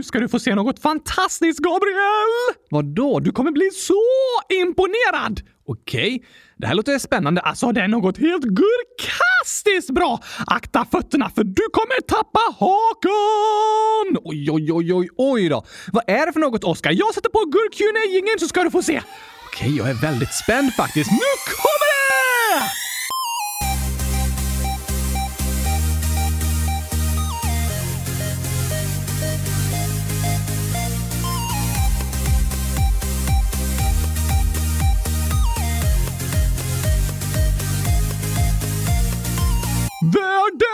nu 0.00 0.04
ska 0.04 0.20
du 0.20 0.28
få 0.28 0.38
se 0.38 0.54
något 0.54 0.82
fantastiskt, 0.82 1.58
Gabriel! 1.58 2.32
Vadå? 2.70 3.20
Du 3.20 3.32
kommer 3.32 3.52
bli 3.52 3.70
så 3.70 4.02
imponerad! 4.48 5.40
Okej, 5.66 6.24
det 6.56 6.66
här 6.66 6.74
låter 6.74 6.98
spännande. 6.98 7.40
Alltså, 7.40 7.72
det 7.72 7.80
är 7.80 7.88
något 7.88 8.18
helt 8.18 8.44
gurkastiskt 8.44 9.90
bra! 9.90 10.20
Akta 10.46 10.86
fötterna 10.92 11.30
för 11.30 11.44
du 11.44 11.62
kommer 11.72 12.00
tappa 12.00 12.40
hakan! 12.58 14.16
Oj, 14.24 14.50
oj, 14.50 14.72
oj, 14.72 14.94
oj, 14.94 15.08
oj 15.16 15.48
då. 15.48 15.64
Vad 15.92 16.04
är 16.06 16.26
det 16.26 16.32
för 16.32 16.40
något, 16.40 16.64
Oskar? 16.64 16.92
Jag 16.92 17.14
sätter 17.14 17.30
på 17.30 17.44
gurkjunejingen 17.44 18.38
så 18.38 18.48
ska 18.48 18.64
du 18.64 18.70
få 18.70 18.82
se. 18.82 19.02
Okej, 19.46 19.76
jag 19.76 19.90
är 19.90 19.94
väldigt 19.94 20.34
spänd 20.34 20.74
faktiskt. 20.74 21.10
Nu 21.10 21.30
kommer 21.46 21.88
det! 21.90 22.89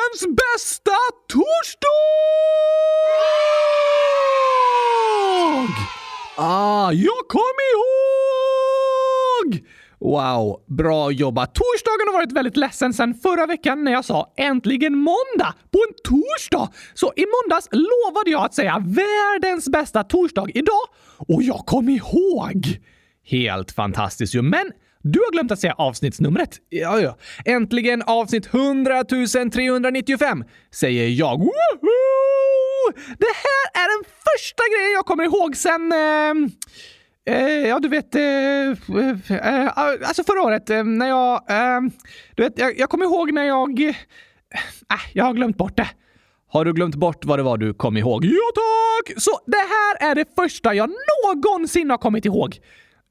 Världens 0.06 0.36
bästa 0.36 0.92
torsdag! 1.28 1.88
Ah, 6.36 6.92
jag 6.92 7.28
kom 7.28 7.40
ihåg! 7.72 9.66
Wow, 10.00 10.60
bra 10.66 11.10
jobbat. 11.10 11.54
Torsdagen 11.54 12.06
har 12.06 12.12
varit 12.12 12.32
väldigt 12.32 12.56
ledsen 12.56 12.92
sedan 12.94 13.14
förra 13.14 13.46
veckan 13.46 13.84
när 13.84 13.92
jag 13.92 14.04
sa 14.04 14.32
äntligen 14.36 14.94
måndag 14.94 15.54
på 15.70 15.78
en 15.88 15.94
torsdag. 16.04 16.68
Så 16.94 17.12
i 17.16 17.24
måndags 17.26 17.68
lovade 17.72 18.30
jag 18.30 18.44
att 18.44 18.54
säga 18.54 18.78
världens 18.78 19.68
bästa 19.68 20.04
torsdag 20.04 20.46
idag 20.54 20.86
och 21.16 21.42
jag 21.42 21.58
kom 21.58 21.88
ihåg. 21.88 22.80
Helt 23.24 23.72
fantastiskt 23.72 24.34
ju, 24.34 24.42
men 24.42 24.72
du 25.12 25.18
har 25.18 25.32
glömt 25.32 25.52
att 25.52 25.58
säga 25.58 25.74
avsnittsnumret. 25.78 26.50
Ja, 26.68 27.00
ja. 27.00 27.16
Äntligen 27.44 28.02
avsnitt 28.02 28.54
100 28.54 29.04
395, 29.04 30.44
säger 30.74 31.08
jag. 31.08 31.38
Woho! 31.38 32.92
Det 33.18 33.34
här 33.44 33.82
är 33.82 33.98
den 33.98 34.04
första 34.04 34.62
grejen 34.72 34.92
jag 34.92 35.06
kommer 35.06 35.24
ihåg 35.24 35.56
sen... 35.56 35.92
Eh, 35.92 37.34
eh, 37.34 37.68
ja, 37.68 37.78
du 37.78 37.88
vet... 37.88 38.14
Eh, 38.14 38.22
eh, 39.36 39.78
alltså 39.78 40.24
förra 40.24 40.42
året 40.42 40.70
eh, 40.70 40.84
när 40.84 41.08
jag... 41.08 41.50
Eh, 41.50 41.80
du 42.34 42.42
vet, 42.42 42.58
jag, 42.58 42.78
jag 42.78 42.90
kommer 42.90 43.04
ihåg 43.04 43.32
när 43.32 43.44
jag... 43.44 43.80
Eh, 43.80 43.94
jag 45.12 45.24
har 45.24 45.32
glömt 45.32 45.56
bort 45.56 45.76
det. 45.76 45.88
Har 46.48 46.64
du 46.64 46.72
glömt 46.72 46.94
bort 46.94 47.24
vad 47.24 47.38
det 47.38 47.42
var 47.42 47.58
du 47.58 47.74
kom 47.74 47.96
ihåg? 47.96 48.24
Ja, 48.24 48.50
tack! 48.54 49.22
Så 49.22 49.30
det 49.46 49.56
här 49.56 50.10
är 50.10 50.14
det 50.14 50.24
första 50.36 50.74
jag 50.74 50.90
någonsin 51.34 51.90
har 51.90 51.98
kommit 51.98 52.24
ihåg. 52.24 52.58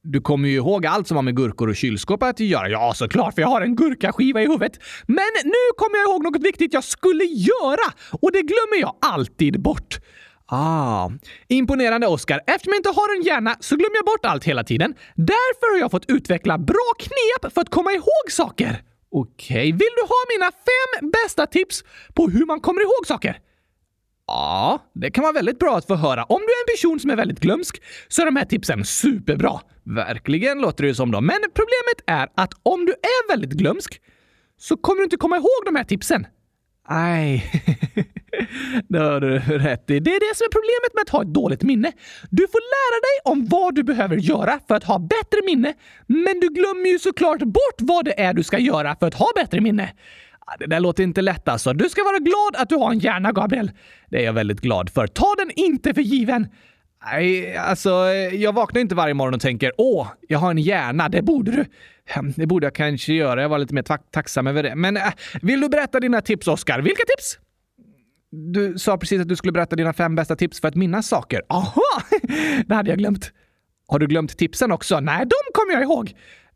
Du 0.07 0.21
kommer 0.21 0.49
ju 0.49 0.55
ihåg 0.55 0.85
allt 0.85 1.07
som 1.07 1.17
har 1.17 1.21
med 1.23 1.35
gurkor 1.35 1.69
och 1.69 1.75
kylskåp 1.75 2.23
att 2.23 2.39
göra. 2.39 2.69
Ja, 2.69 2.93
såklart, 2.95 3.35
för 3.35 3.41
jag 3.41 3.49
har 3.49 3.61
en 3.61 3.75
gurkaskiva 3.75 4.41
i 4.41 4.45
huvudet. 4.45 4.79
Men 5.07 5.31
nu 5.43 5.63
kommer 5.77 5.97
jag 5.97 6.09
ihåg 6.09 6.23
något 6.23 6.43
viktigt 6.43 6.73
jag 6.73 6.83
skulle 6.83 7.23
göra 7.23 7.93
och 8.21 8.31
det 8.31 8.41
glömmer 8.41 8.81
jag 8.81 8.95
alltid 9.01 9.61
bort. 9.61 9.99
Ah, 10.47 11.11
imponerande 11.47 12.07
Oskar. 12.07 12.41
Eftersom 12.47 12.73
jag 12.73 12.79
inte 12.79 12.89
har 12.89 13.17
en 13.17 13.23
hjärna 13.23 13.55
så 13.59 13.75
glömmer 13.75 13.95
jag 13.95 14.05
bort 14.05 14.25
allt 14.25 14.43
hela 14.43 14.63
tiden. 14.63 14.95
Därför 15.15 15.73
har 15.73 15.79
jag 15.79 15.91
fått 15.91 16.09
utveckla 16.09 16.57
bra 16.57 16.93
knep 16.99 17.53
för 17.53 17.61
att 17.61 17.69
komma 17.69 17.91
ihåg 17.91 18.31
saker. 18.31 18.81
Okej, 19.11 19.55
okay. 19.57 19.71
vill 19.71 19.93
du 19.95 20.01
ha 20.01 20.21
mina 20.37 20.51
fem 20.51 21.09
bästa 21.11 21.45
tips 21.45 21.83
på 22.13 22.27
hur 22.27 22.45
man 22.45 22.59
kommer 22.59 22.81
ihåg 22.81 23.07
saker? 23.07 23.39
Ja, 24.27 24.85
det 24.93 25.11
kan 25.11 25.21
vara 25.21 25.33
väldigt 25.33 25.59
bra 25.59 25.77
att 25.77 25.87
få 25.87 25.95
höra. 25.95 26.23
Om 26.23 26.39
du 26.39 26.45
är 26.45 26.71
en 26.71 26.77
person 26.77 26.99
som 26.99 27.09
är 27.09 27.15
väldigt 27.15 27.39
glömsk 27.39 27.81
så 28.07 28.21
är 28.21 28.25
de 28.25 28.35
här 28.35 28.45
tipsen 28.45 28.85
superbra. 28.85 29.59
Verkligen 29.83 30.61
låter 30.61 30.83
det 30.83 30.87
ju 30.87 30.95
som 30.95 31.11
dem. 31.11 31.25
Men 31.25 31.39
problemet 31.41 32.01
är 32.07 32.29
att 32.35 32.53
om 32.63 32.85
du 32.85 32.91
är 32.91 33.29
väldigt 33.29 33.51
glömsk 33.51 34.01
så 34.57 34.77
kommer 34.77 34.97
du 34.97 35.03
inte 35.03 35.17
komma 35.17 35.37
ihåg 35.37 35.65
de 35.65 35.75
här 35.75 35.83
tipsen. 35.83 36.27
Nej, 36.89 37.51
det 38.89 38.99
har 38.99 39.19
du 39.19 39.39
rätt 39.39 39.89
i. 39.89 39.99
Det 39.99 40.15
är 40.15 40.19
det 40.29 40.35
som 40.37 40.45
är 40.45 40.51
problemet 40.51 40.93
med 40.93 41.01
att 41.01 41.09
ha 41.09 41.21
ett 41.21 41.33
dåligt 41.33 41.63
minne. 41.63 41.91
Du 42.29 42.47
får 42.47 42.61
lära 42.75 42.99
dig 43.01 43.33
om 43.33 43.45
vad 43.45 43.75
du 43.75 43.83
behöver 43.83 44.15
göra 44.15 44.59
för 44.67 44.75
att 44.75 44.83
ha 44.83 44.99
bättre 44.99 45.39
minne, 45.45 45.73
men 46.07 46.39
du 46.39 46.49
glömmer 46.49 46.89
ju 46.89 46.99
såklart 46.99 47.39
bort 47.39 47.77
vad 47.77 48.05
det 48.05 48.19
är 48.21 48.33
du 48.33 48.43
ska 48.43 48.59
göra 48.59 48.95
för 48.95 49.07
att 49.07 49.13
ha 49.13 49.27
bättre 49.35 49.61
minne. 49.61 49.93
Det 50.59 50.65
där 50.65 50.79
låter 50.79 51.03
inte 51.03 51.21
lätt 51.21 51.47
alltså. 51.47 51.73
Du 51.73 51.89
ska 51.89 52.03
vara 52.03 52.19
glad 52.19 52.55
att 52.61 52.69
du 52.69 52.75
har 52.75 52.91
en 52.91 52.99
hjärna, 52.99 53.31
Gabriel. 53.31 53.71
Det 54.09 54.17
är 54.17 54.25
jag 54.25 54.33
väldigt 54.33 54.61
glad 54.61 54.89
för. 54.89 55.07
Ta 55.07 55.35
den 55.37 55.51
inte 55.55 55.93
för 55.93 56.01
given. 56.01 56.47
Nej, 57.11 57.57
alltså, 57.57 57.89
jag 58.33 58.53
vaknar 58.53 58.81
inte 58.81 58.95
varje 58.95 59.13
morgon 59.13 59.33
och 59.33 59.41
tänker 59.41 59.71
åh, 59.77 60.07
jag 60.27 60.39
har 60.39 60.51
en 60.51 60.57
hjärna, 60.57 61.09
det 61.09 61.21
borde 61.21 61.51
du. 61.51 61.65
Det 62.35 62.45
borde 62.45 62.65
jag 62.65 62.75
kanske 62.75 63.13
göra. 63.13 63.41
Jag 63.41 63.49
var 63.49 63.59
lite 63.59 63.73
mer 63.73 64.11
tacksam 64.11 64.47
över 64.47 64.63
det. 64.63 64.75
Men 64.75 64.97
äh, 64.97 65.03
vill 65.41 65.61
du 65.61 65.69
berätta 65.69 65.99
dina 65.99 66.21
tips, 66.21 66.47
Oskar? 66.47 66.79
Vilka 66.81 67.03
tips? 67.17 67.39
Du 68.31 68.79
sa 68.79 68.97
precis 68.97 69.21
att 69.21 69.27
du 69.27 69.35
skulle 69.35 69.51
berätta 69.51 69.75
dina 69.75 69.93
fem 69.93 70.15
bästa 70.15 70.35
tips 70.35 70.61
för 70.61 70.67
att 70.67 70.75
minnas 70.75 71.07
saker. 71.07 71.41
Aha! 71.49 71.81
Det 72.65 72.75
hade 72.75 72.89
jag 72.89 72.97
glömt. 72.97 73.31
Har 73.87 73.99
du 73.99 74.07
glömt 74.07 74.37
tipsen 74.37 74.71
också? 74.71 74.99
Nej, 74.99 75.19
de 75.19 75.53
kommer 75.53 75.73
jag 75.73 75.83
ihåg. 75.83 76.13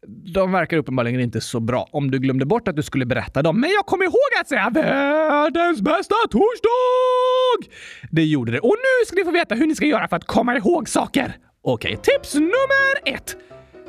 De 0.08 0.52
verkar 0.52 0.78
uppenbarligen 0.78 1.20
inte 1.22 1.42
så 1.42 1.60
bra 1.60 1.90
om 1.92 2.12
du 2.12 2.20
glömde 2.20 2.46
bort 2.46 2.68
att 2.68 2.76
du 2.76 2.84
skulle 2.84 3.06
berätta 3.06 3.42
dem. 3.42 3.62
Men 3.62 3.70
jag 3.70 3.86
kommer 3.86 4.06
ihåg 4.06 4.42
att 4.42 4.48
säga 4.48 4.70
världens 4.70 5.82
bästa 5.82 6.16
torsdag! 6.32 7.76
Det 8.12 8.24
gjorde 8.24 8.52
det. 8.52 8.60
Och 8.60 8.76
nu 8.78 9.06
ska 9.06 9.16
ni 9.16 9.24
få 9.24 9.32
veta 9.32 9.56
hur 9.56 9.68
ni 9.68 9.76
ska 9.76 9.86
göra 9.86 10.08
för 10.08 10.16
att 10.16 10.26
komma 10.26 10.58
ihåg 10.58 10.90
saker. 10.90 11.38
Okej, 11.64 12.00
tips 12.04 12.36
nummer 12.36 13.16
ett. 13.16 13.38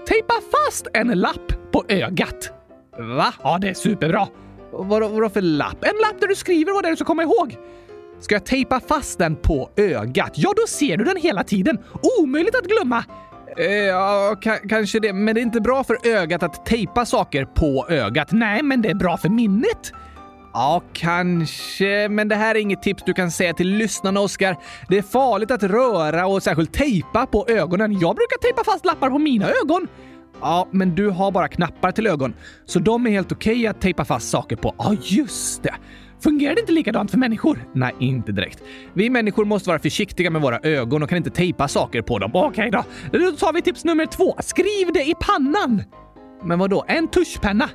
Tejpa 0.09 0.35
fast 0.53 0.87
en 0.95 1.09
lapp 1.09 1.73
på 1.73 1.85
ögat. 1.89 2.53
Va? 2.99 3.35
Ja, 3.43 3.59
det 3.59 3.69
är 3.69 3.75
superbra. 3.75 4.29
Vadå, 4.73 5.09
vadå 5.09 5.29
för 5.29 5.41
lapp? 5.41 5.85
En 5.85 5.97
lapp 6.03 6.21
där 6.21 6.29
du 6.29 6.35
skriver 6.35 6.73
vad 6.73 6.85
det 6.85 6.89
är 6.89 6.91
du 6.91 6.97
ska 6.97 7.05
komma 7.05 7.23
ihåg. 7.23 7.57
Ska 8.21 8.35
jag 8.35 8.47
tejpa 8.47 8.81
fast 8.81 9.19
den 9.19 9.37
på 9.37 9.71
ögat? 9.77 10.33
Ja, 10.35 10.53
då 10.57 10.67
ser 10.69 10.97
du 10.97 11.05
den 11.05 11.17
hela 11.17 11.45
tiden. 11.45 11.79
Omöjligt 12.21 12.55
att 12.55 12.67
glömma. 12.67 13.05
Eh, 13.57 13.67
ja, 13.67 14.37
kanske 14.69 15.01
det. 15.01 15.13
Men 15.13 15.35
det 15.35 15.41
är 15.41 15.43
inte 15.43 15.61
bra 15.61 15.85
för 15.85 16.07
ögat 16.07 16.43
att 16.43 16.67
tejpa 16.67 17.07
saker 17.07 17.45
på 17.45 17.87
ögat. 17.89 18.33
Nej, 18.33 18.63
men 18.63 18.83
det 18.83 18.91
är 18.91 18.95
bra 18.95 19.17
för 19.17 19.29
minnet. 19.29 19.93
Ja, 20.53 20.83
kanske. 20.93 22.09
Men 22.09 22.29
det 22.29 22.35
här 22.35 22.55
är 22.55 22.59
inget 22.61 22.83
tips 22.83 23.03
du 23.07 23.13
kan 23.13 23.31
säga 23.31 23.55
till 23.55 23.69
lyssnarna, 23.69 24.21
Oskar. 24.21 24.57
Det 24.89 24.99
är 24.99 25.03
farligt 25.03 25.51
att 25.51 25.63
röra 25.63 26.27
och 26.27 26.43
särskilt 26.43 26.73
tejpa 26.73 27.27
på 27.27 27.47
ögonen. 27.49 27.93
Jag 27.93 28.17
brukar 28.17 28.39
tejpa 28.39 28.65
fast 28.65 28.85
lappar 28.85 29.11
på 29.11 29.19
mina 29.19 29.51
ögon. 29.63 29.89
Ja, 30.41 30.69
men 30.71 30.95
du 30.95 31.09
har 31.09 31.31
bara 31.31 31.49
knappar 31.49 31.93
till 31.93 32.07
ögon, 32.07 32.35
så 32.67 32.79
de 32.79 33.07
är 33.07 33.11
helt 33.11 33.33
okej 33.33 33.53
okay 33.53 33.67
att 33.67 33.81
tejpa 33.81 34.05
fast 34.05 34.31
saker 34.31 34.57
på. 34.57 34.75
Ja, 34.79 34.97
just 35.03 35.63
det. 35.63 35.75
Fungerar 36.23 36.55
det 36.55 36.61
inte 36.61 36.73
likadant 36.73 37.11
för 37.11 37.19
människor? 37.19 37.65
Nej, 37.73 37.95
inte 37.99 38.33
direkt. 38.33 38.63
Vi 38.93 39.11
människor 39.11 39.45
måste 39.45 39.69
vara 39.69 39.79
försiktiga 39.79 40.31
med 40.31 40.43
våra 40.43 40.59
ögon 40.59 41.03
och 41.03 41.09
kan 41.09 41.19
inte 41.19 41.31
tejpa 41.31 41.69
saker 41.69 42.03
på 42.03 42.19
dem. 42.19 42.31
Okej 42.35 42.69
okay, 42.69 42.71
då. 42.71 43.19
Då 43.19 43.33
tar 43.33 43.53
vi 43.53 43.63
tips 43.63 43.85
nummer 43.85 44.07
två. 44.07 44.37
Skriv 44.41 44.93
det 44.95 45.05
i 45.05 45.15
pannan! 45.21 45.83
Men 46.45 46.59
vad 46.59 46.71
då? 46.71 46.85
En 46.89 47.09
tuschpenna? 47.09 47.69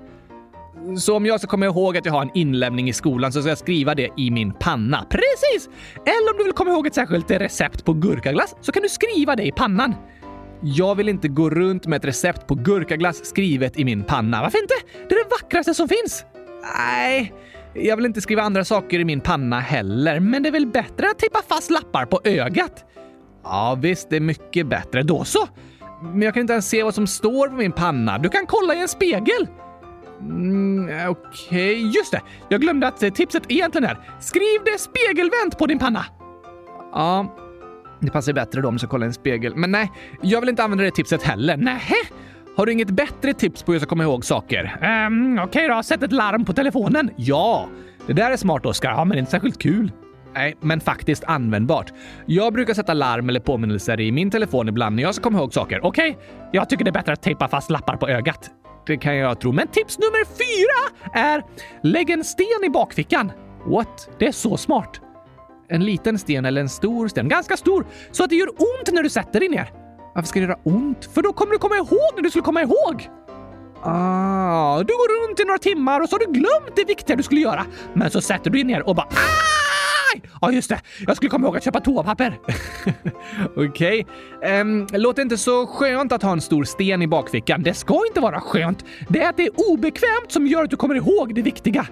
Så 0.98 1.16
om 1.16 1.26
jag 1.26 1.40
ska 1.40 1.48
komma 1.48 1.66
ihåg 1.66 1.98
att 1.98 2.06
jag 2.06 2.14
har 2.14 2.22
en 2.22 2.32
inlämning 2.34 2.90
i 2.90 2.94
skolan 2.94 3.32
så 3.32 3.42
ska 3.42 3.50
jag 3.50 3.58
skriva 3.58 3.96
det 3.96 4.10
i 4.18 4.32
min 4.32 4.54
panna. 4.54 5.06
Precis! 5.10 5.70
Eller 5.96 6.32
om 6.32 6.38
du 6.38 6.44
vill 6.44 6.54
komma 6.54 6.72
ihåg 6.72 6.88
ett 6.88 6.96
särskilt 6.96 7.32
recept 7.32 7.86
på 7.86 7.94
gurkaglass 7.94 8.56
så 8.62 8.72
kan 8.72 8.84
du 8.84 8.90
skriva 8.90 9.36
det 9.36 9.44
i 9.44 9.52
pannan. 9.52 9.96
Jag 10.62 10.96
vill 10.96 11.10
inte 11.10 11.28
gå 11.28 11.50
runt 11.50 11.88
med 11.88 11.98
ett 11.98 12.06
recept 12.06 12.48
på 12.48 12.56
gurkaglass 12.56 13.26
skrivet 13.26 13.80
i 13.80 13.86
min 13.86 14.04
panna. 14.04 14.42
Varför 14.42 14.62
inte? 14.62 14.74
Det 15.10 15.16
är 15.16 15.24
det 15.24 15.30
vackraste 15.42 15.74
som 15.74 15.88
finns. 15.88 16.26
Nej, 16.78 17.34
jag 17.76 17.96
vill 17.96 18.06
inte 18.06 18.22
skriva 18.22 18.42
andra 18.42 18.66
saker 18.66 19.00
i 19.00 19.06
min 19.06 19.22
panna 19.22 19.60
heller, 19.60 20.20
men 20.20 20.44
det 20.44 20.50
är 20.50 20.52
väl 20.52 20.68
bättre 20.68 21.10
att 21.10 21.20
tejpa 21.20 21.42
fast 21.48 21.72
lappar 21.72 22.06
på 22.06 22.22
ögat? 22.24 22.86
Ja, 23.44 23.78
visst, 23.82 24.10
det 24.10 24.16
är 24.16 24.22
mycket 24.22 24.68
bättre. 24.68 25.04
Då 25.04 25.24
så! 25.24 25.48
Men 26.02 26.22
jag 26.22 26.34
kan 26.34 26.42
inte 26.42 26.54
ens 26.54 26.70
se 26.70 26.84
vad 26.84 26.96
som 26.96 27.08
står 27.08 27.48
på 27.48 27.56
min 27.56 27.72
panna. 27.72 28.18
Du 28.18 28.30
kan 28.30 28.46
kolla 28.46 28.76
i 28.76 28.82
en 28.82 28.88
spegel. 28.88 29.48
Mm, 30.20 31.10
Okej, 31.10 31.10
okay. 31.10 31.74
just 31.74 32.12
det. 32.12 32.22
Jag 32.50 32.62
glömde 32.62 32.88
att 32.88 33.04
eh, 33.04 33.10
tipset 33.10 33.44
egentligen 33.48 33.90
är 33.90 33.98
skriv 34.20 34.62
det 34.66 34.80
spegelvänt 34.80 35.58
på 35.58 35.66
din 35.66 35.80
panna. 35.80 36.06
Ja, 36.94 37.36
det 38.00 38.12
passar 38.12 38.34
bättre 38.34 38.62
då 38.62 38.68
om 38.68 38.76
du 38.76 38.80
ska 38.80 38.88
kolla 38.88 39.06
i 39.06 39.08
en 39.08 39.14
spegel. 39.14 39.56
Men 39.56 39.72
nej, 39.72 39.92
jag 40.22 40.40
vill 40.40 40.50
inte 40.50 40.64
använda 40.64 40.84
det 40.84 40.92
tipset 40.92 41.24
heller. 41.24 41.58
Nähä? 41.58 41.96
Har 42.56 42.66
du 42.66 42.72
inget 42.72 42.90
bättre 42.90 43.34
tips 43.34 43.64
på 43.64 43.72
hur 43.72 43.76
jag 43.76 43.82
ska 43.82 43.90
komma 43.90 44.04
ihåg 44.04 44.26
saker? 44.26 44.78
Um, 45.08 45.40
Okej 45.40 45.66
okay 45.66 45.76
då, 45.76 45.84
sätt 45.84 46.04
ett 46.04 46.12
larm 46.12 46.46
på 46.46 46.54
telefonen. 46.54 47.12
Ja, 47.16 47.70
det 48.08 48.14
där 48.14 48.32
är 48.32 48.38
smart 48.38 48.66
Oskar. 48.66 48.92
Ja, 48.92 49.06
men 49.06 49.18
inte 49.18 49.32
särskilt 49.32 49.62
kul. 49.62 49.92
Nej, 50.34 50.56
men 50.62 50.80
faktiskt 50.80 51.24
användbart. 51.24 51.94
Jag 52.26 52.54
brukar 52.54 52.74
sätta 52.74 52.94
larm 52.94 53.30
eller 53.30 53.40
påminnelser 53.40 54.00
i 54.00 54.12
min 54.12 54.32
telefon 54.32 54.70
ibland 54.70 54.96
när 54.96 55.04
jag 55.04 55.16
ska 55.16 55.24
komma 55.24 55.40
ihåg 55.40 55.54
saker. 55.54 55.86
Okej, 55.86 56.12
okay? 56.12 56.24
jag 56.52 56.70
tycker 56.70 56.86
det 56.86 56.90
är 56.90 56.94
bättre 56.94 57.14
att 57.14 57.22
tejpa 57.22 57.48
fast 57.48 57.70
lappar 57.70 57.98
på 57.98 58.10
ögat. 58.10 58.50
Det 58.88 58.98
kan 58.98 59.16
jag 59.16 59.40
tro. 59.40 59.52
Men 59.52 59.68
tips 59.68 59.98
nummer 60.00 60.26
fyra 60.26 61.20
är 61.22 61.44
lägg 61.84 62.10
en 62.10 62.24
sten 62.24 62.64
i 62.66 62.70
bakfickan. 62.70 63.32
What? 63.66 64.10
Det 64.20 64.28
är 64.28 64.32
så 64.32 64.58
smart. 64.58 65.02
En 65.70 65.86
liten 65.86 66.20
sten 66.20 66.46
eller 66.46 66.62
en 66.62 66.70
stor 66.70 67.08
sten? 67.08 67.30
Ganska 67.30 67.58
stor, 67.58 67.86
så 68.12 68.24
att 68.24 68.30
det 68.30 68.36
gör 68.36 68.50
ont 68.50 68.92
när 68.92 69.04
du 69.04 69.10
sätter 69.10 69.40
dig 69.40 69.50
ner. 69.50 69.85
Varför 70.16 70.28
ska 70.28 70.40
det 70.40 70.46
göra 70.46 70.60
ont? 70.64 71.10
För 71.14 71.22
då 71.22 71.34
kommer 71.34 71.52
du 71.52 71.58
komma 71.58 71.76
ihåg 71.76 72.12
när 72.16 72.22
du 72.22 72.30
skulle 72.30 72.44
komma 72.44 72.62
ihåg. 72.62 73.10
Ah, 73.82 74.78
du 74.78 74.94
går 74.94 75.28
runt 75.28 75.40
i 75.40 75.44
några 75.44 75.58
timmar 75.58 76.02
och 76.02 76.10
så 76.10 76.16
har 76.16 76.20
du 76.20 76.32
glömt 76.32 76.76
det 76.76 76.84
viktiga 76.84 77.16
du 77.16 77.24
skulle 77.24 77.42
göra. 77.42 77.66
Men 77.94 78.12
så 78.12 78.22
sätter 78.22 78.50
du 78.50 78.58
dig 78.58 78.64
ner 78.64 78.88
och 78.88 78.96
bara 78.96 79.08
Aj! 79.08 80.22
Ja, 80.42 80.52
just 80.52 80.70
det. 80.70 80.80
Jag 81.08 81.16
skulle 81.16 81.30
komma 81.30 81.48
ihåg 81.48 81.58
att 81.58 81.64
köpa 81.64 81.80
toapapper. 81.80 82.40
Okej. 83.56 84.06
Okay. 84.40 84.62
Um, 84.62 84.88
låter 84.94 85.22
inte 85.22 85.38
så 85.38 85.68
skönt 85.68 86.12
att 86.12 86.24
ha 86.24 86.32
en 86.32 86.42
stor 86.42 86.64
sten 86.64 87.02
i 87.02 87.08
bakfickan. 87.08 87.64
Det 87.64 87.74
ska 87.74 88.02
inte 88.08 88.20
vara 88.20 88.40
skönt. 88.40 88.86
Det 89.10 89.22
är 89.22 89.30
att 89.30 89.38
det 89.38 89.46
är 89.46 89.72
obekvämt 89.72 90.32
som 90.32 90.48
gör 90.48 90.64
att 90.64 90.70
du 90.70 90.76
kommer 90.76 90.96
ihåg 90.96 91.36
det 91.36 91.42
viktiga. 91.42 91.88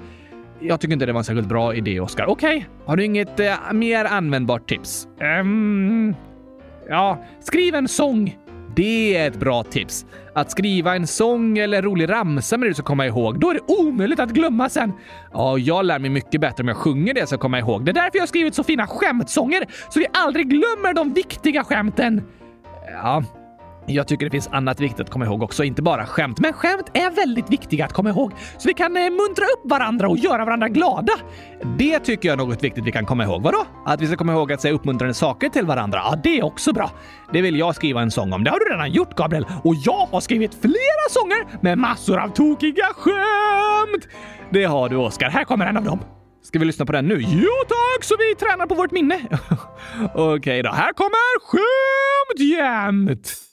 Jag 0.60 0.80
tycker 0.80 0.94
inte 0.94 1.06
det 1.06 1.14
var 1.14 1.20
en 1.20 1.26
särskilt 1.26 1.48
bra 1.48 1.76
idé, 1.76 2.00
Oskar. 2.00 2.26
Okej, 2.26 2.58
okay. 2.58 2.70
har 2.86 2.98
du 2.98 3.06
inget 3.06 3.40
uh, 3.40 3.74
mer 3.74 4.06
användbart 4.06 4.70
tips? 4.70 5.08
Um, 5.42 6.16
ja, 6.90 7.24
skriv 7.40 7.76
en 7.76 7.88
sång. 7.88 8.38
Det 8.76 9.18
är 9.18 9.28
ett 9.28 9.40
bra 9.40 9.64
tips. 9.64 10.06
Att 10.36 10.52
skriva 10.52 10.96
en 10.96 11.08
sång 11.08 11.58
eller 11.58 11.78
en 11.78 11.84
rolig 11.84 12.10
ramsa 12.10 12.58
med 12.58 12.66
det 12.66 12.70
du 12.70 12.74
ska 12.74 12.84
komma 12.84 13.06
ihåg, 13.06 13.40
då 13.40 13.50
är 13.50 13.54
det 13.54 13.62
omöjligt 13.68 14.20
att 14.20 14.30
glömma 14.30 14.70
sen. 14.70 14.92
Ja, 15.34 15.58
jag 15.58 15.86
lär 15.86 16.00
mig 16.00 16.10
mycket 16.10 16.42
bättre 16.42 16.64
om 16.64 16.68
jag 16.68 16.78
sjunger 16.78 17.14
det 17.14 17.20
jag 17.20 17.30
ska 17.30 17.38
komma 17.38 17.60
ihåg. 17.60 17.86
Det 17.86 17.92
är 17.92 17.94
därför 17.94 18.18
jag 18.18 18.22
har 18.22 18.28
skrivit 18.28 18.56
så 18.56 18.64
fina 18.64 18.88
skämtsånger, 18.88 19.66
så 19.90 20.00
vi 20.00 20.06
aldrig 20.14 20.50
glömmer 20.50 20.94
de 20.94 21.14
viktiga 21.14 21.64
skämten. 21.64 22.22
Ja, 22.92 23.24
jag 23.86 24.08
tycker 24.08 24.26
det 24.26 24.32
finns 24.32 24.48
annat 24.48 24.80
viktigt 24.80 25.00
att 25.00 25.10
komma 25.10 25.26
ihåg 25.26 25.44
också, 25.44 25.64
inte 25.64 25.82
bara 25.82 26.06
skämt. 26.06 26.40
Men 26.40 26.54
skämt 26.54 26.92
är 26.94 27.12
väldigt 27.12 27.50
viktiga 27.50 27.86
att 27.86 27.94
komma 27.94 28.10
ihåg, 28.10 28.32
så 28.58 28.68
vi 28.68 28.74
kan 28.74 28.98
eh, 28.98 29.04
muntra 29.04 29.46
upp 29.46 29.72
varandra 29.72 30.10
och 30.10 30.18
göra 30.18 30.46
varandra 30.46 30.70
glada. 30.70 31.14
Det 31.78 32.00
tycker 32.00 32.30
jag 32.30 32.34
är 32.34 32.46
något 32.46 32.64
viktigt 32.64 32.86
vi 32.86 32.92
kan 32.92 33.06
komma 33.06 33.24
ihåg. 33.24 33.44
Vadå? 33.44 33.66
Att 33.86 34.02
vi 34.02 34.08
ska 34.08 34.16
komma 34.16 34.34
ihåg 34.34 34.54
att 34.54 34.62
säga 34.62 34.74
uppmuntrande 34.74 35.14
saker 35.14 35.50
till 35.50 35.66
varandra? 35.66 36.02
Ja, 36.04 36.20
det 36.24 36.40
är 36.40 36.46
också 36.46 36.74
bra. 36.74 36.92
Det 37.34 37.42
vill 37.42 37.60
jag 37.60 37.76
skriva 37.76 38.02
en 38.02 38.12
sång 38.12 38.34
om. 38.34 38.44
Det 38.44 38.50
har 38.50 38.60
du 38.60 38.66
redan 38.66 38.92
gjort, 38.92 39.16
Gabriel. 39.16 39.46
Och 39.64 39.76
jag 39.76 40.08
har 40.12 40.22
skrivit 40.22 40.56
flera 40.62 41.10
sånger 41.10 41.64
med 41.64 41.78
massor 41.78 42.20
av 42.20 42.30
tokiga 42.30 42.86
skämt! 42.96 44.08
Det 44.50 44.64
har 44.64 44.90
du, 44.90 44.96
Oskar. 44.96 45.30
Här 45.30 45.44
kommer 45.44 45.66
en 45.66 45.78
av 45.78 45.84
dem. 45.84 46.00
Ska 46.44 46.60
vi 46.60 46.66
lyssna 46.66 46.86
på 46.86 46.92
den 46.92 47.08
nu? 47.08 47.20
Jo 47.20 47.52
tack, 47.68 48.04
så 48.04 48.16
vi 48.18 48.46
tränar 48.46 48.68
på 48.68 48.76
vårt 48.76 48.92
minne. 48.92 49.20
Okej 50.14 50.38
okay, 50.38 50.62
då, 50.62 50.72
här 50.72 50.94
kommer 50.94 51.40
skämt 51.40 52.40
jämt! 52.40 53.53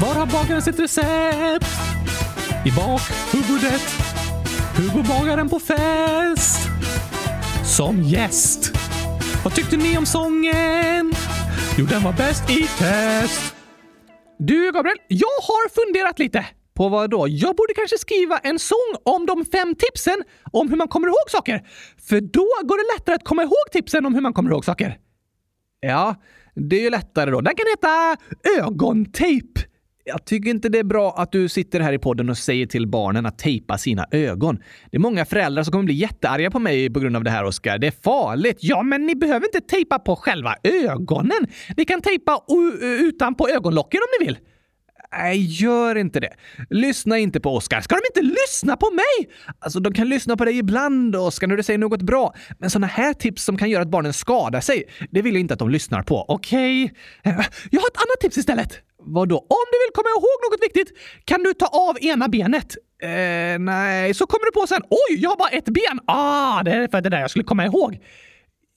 Var 0.00 0.14
har 0.14 0.26
bagaren 0.26 0.62
sitt 0.62 0.78
recept? 0.78 1.66
I 2.66 2.70
bakhuvudet. 2.70 3.82
Hugo 4.76 5.02
bagaren 5.08 5.48
på 5.48 5.58
fest. 5.58 6.68
Som 7.76 8.02
gäst. 8.02 8.72
Vad 9.44 9.54
tyckte 9.54 9.76
ni 9.76 9.98
om 9.98 10.06
sången? 10.06 11.12
Jo, 11.78 11.86
den 11.86 12.02
var 12.02 12.12
bäst 12.12 12.50
i 12.50 12.62
test. 12.78 13.54
Du, 14.38 14.72
Gabriel, 14.72 14.98
jag 15.08 15.38
har 15.42 15.68
funderat 15.68 16.18
lite. 16.18 16.46
På 16.74 16.88
vad 16.88 17.10
då? 17.10 17.26
Jag 17.28 17.56
borde 17.56 17.74
kanske 17.74 17.98
skriva 17.98 18.38
en 18.38 18.58
sång 18.58 18.94
om 19.02 19.26
de 19.26 19.44
fem 19.44 19.74
tipsen 19.74 20.22
om 20.52 20.68
hur 20.68 20.76
man 20.76 20.88
kommer 20.88 21.08
ihåg 21.08 21.30
saker. 21.30 21.66
För 22.08 22.20
då 22.20 22.46
går 22.62 22.76
det 22.76 22.94
lättare 22.98 23.14
att 23.14 23.24
komma 23.24 23.42
ihåg 23.42 23.72
tipsen 23.72 24.06
om 24.06 24.14
hur 24.14 24.20
man 24.20 24.32
kommer 24.32 24.50
ihåg 24.50 24.64
saker. 24.64 24.98
Ja, 25.80 26.14
det 26.54 26.76
är 26.76 26.80
ju 26.82 26.90
lättare 26.90 27.30
då. 27.30 27.40
Den 27.40 27.54
kan 27.54 27.66
heta 27.66 28.16
ögontejp. 28.64 29.69
Jag 30.04 30.24
tycker 30.24 30.50
inte 30.50 30.68
det 30.68 30.78
är 30.78 30.84
bra 30.84 31.14
att 31.16 31.32
du 31.32 31.48
sitter 31.48 31.80
här 31.80 31.92
i 31.92 31.98
podden 31.98 32.30
och 32.30 32.38
säger 32.38 32.66
till 32.66 32.86
barnen 32.86 33.26
att 33.26 33.38
tejpa 33.38 33.78
sina 33.78 34.06
ögon. 34.10 34.56
Det 34.90 34.96
är 34.96 35.00
många 35.00 35.24
föräldrar 35.24 35.62
som 35.62 35.72
kommer 35.72 35.84
bli 35.84 35.94
jättearga 35.94 36.50
på 36.50 36.58
mig 36.58 36.90
på 36.90 37.00
grund 37.00 37.16
av 37.16 37.24
det 37.24 37.30
här, 37.30 37.44
Oskar. 37.44 37.78
Det 37.78 37.86
är 37.86 37.94
farligt. 38.02 38.58
Ja, 38.60 38.82
men 38.82 39.06
ni 39.06 39.14
behöver 39.14 39.46
inte 39.46 39.60
tejpa 39.60 39.98
på 39.98 40.16
själva 40.16 40.54
ögonen. 40.62 41.46
Ni 41.76 41.84
kan 41.84 42.02
tejpa 42.02 42.40
utanpå 42.82 43.48
ögonlocken 43.48 44.00
om 44.00 44.06
ni 44.20 44.26
vill. 44.26 44.38
Nej, 45.12 45.62
gör 45.62 45.96
inte 45.96 46.20
det. 46.20 46.32
Lyssna 46.70 47.18
inte 47.18 47.40
på 47.40 47.56
Oskar. 47.56 47.80
Ska 47.80 47.94
de 47.94 48.20
inte 48.20 48.34
lyssna 48.34 48.76
på 48.76 48.90
mig? 48.90 49.34
Alltså, 49.58 49.80
de 49.80 49.92
kan 49.92 50.08
lyssna 50.08 50.36
på 50.36 50.44
dig 50.44 50.58
ibland, 50.58 51.16
Oskar, 51.16 51.46
när 51.46 51.56
du 51.56 51.62
säger 51.62 51.78
något 51.78 52.02
bra. 52.02 52.34
Men 52.58 52.70
såna 52.70 52.86
här 52.86 53.14
tips 53.14 53.44
som 53.44 53.56
kan 53.56 53.70
göra 53.70 53.82
att 53.82 53.90
barnen 53.90 54.12
skadar 54.12 54.60
sig, 54.60 54.84
det 55.10 55.22
vill 55.22 55.34
jag 55.34 55.40
inte 55.40 55.54
att 55.54 55.60
de 55.60 55.70
lyssnar 55.70 56.02
på. 56.02 56.24
Okej? 56.28 56.84
Okay. 56.84 57.44
Jag 57.70 57.80
har 57.80 57.88
ett 57.88 57.96
annat 57.96 58.20
tips 58.20 58.38
istället. 58.38 58.82
Vadå? 59.02 59.36
Om 59.36 59.64
du 59.72 59.76
vill 59.84 59.92
komma 59.94 60.08
ihåg 60.16 60.50
något 60.50 60.62
viktigt 60.62 60.98
kan 61.24 61.42
du 61.42 61.54
ta 61.54 61.66
av 61.66 61.98
ena 62.00 62.28
benet. 62.28 62.76
Eh, 63.02 63.58
nej. 63.58 64.14
Så 64.14 64.26
kommer 64.26 64.44
du 64.46 64.52
på 64.60 64.66
sen, 64.66 64.82
oj, 64.90 65.18
jag 65.22 65.30
har 65.30 65.36
bara 65.36 65.48
ett 65.48 65.64
ben. 65.64 66.00
Ah, 66.06 66.62
det 66.62 66.70
är 66.70 66.88
för 66.88 67.00
det 67.00 67.08
där 67.08 67.20
jag 67.20 67.30
skulle 67.30 67.44
komma 67.44 67.64
ihåg. 67.64 67.98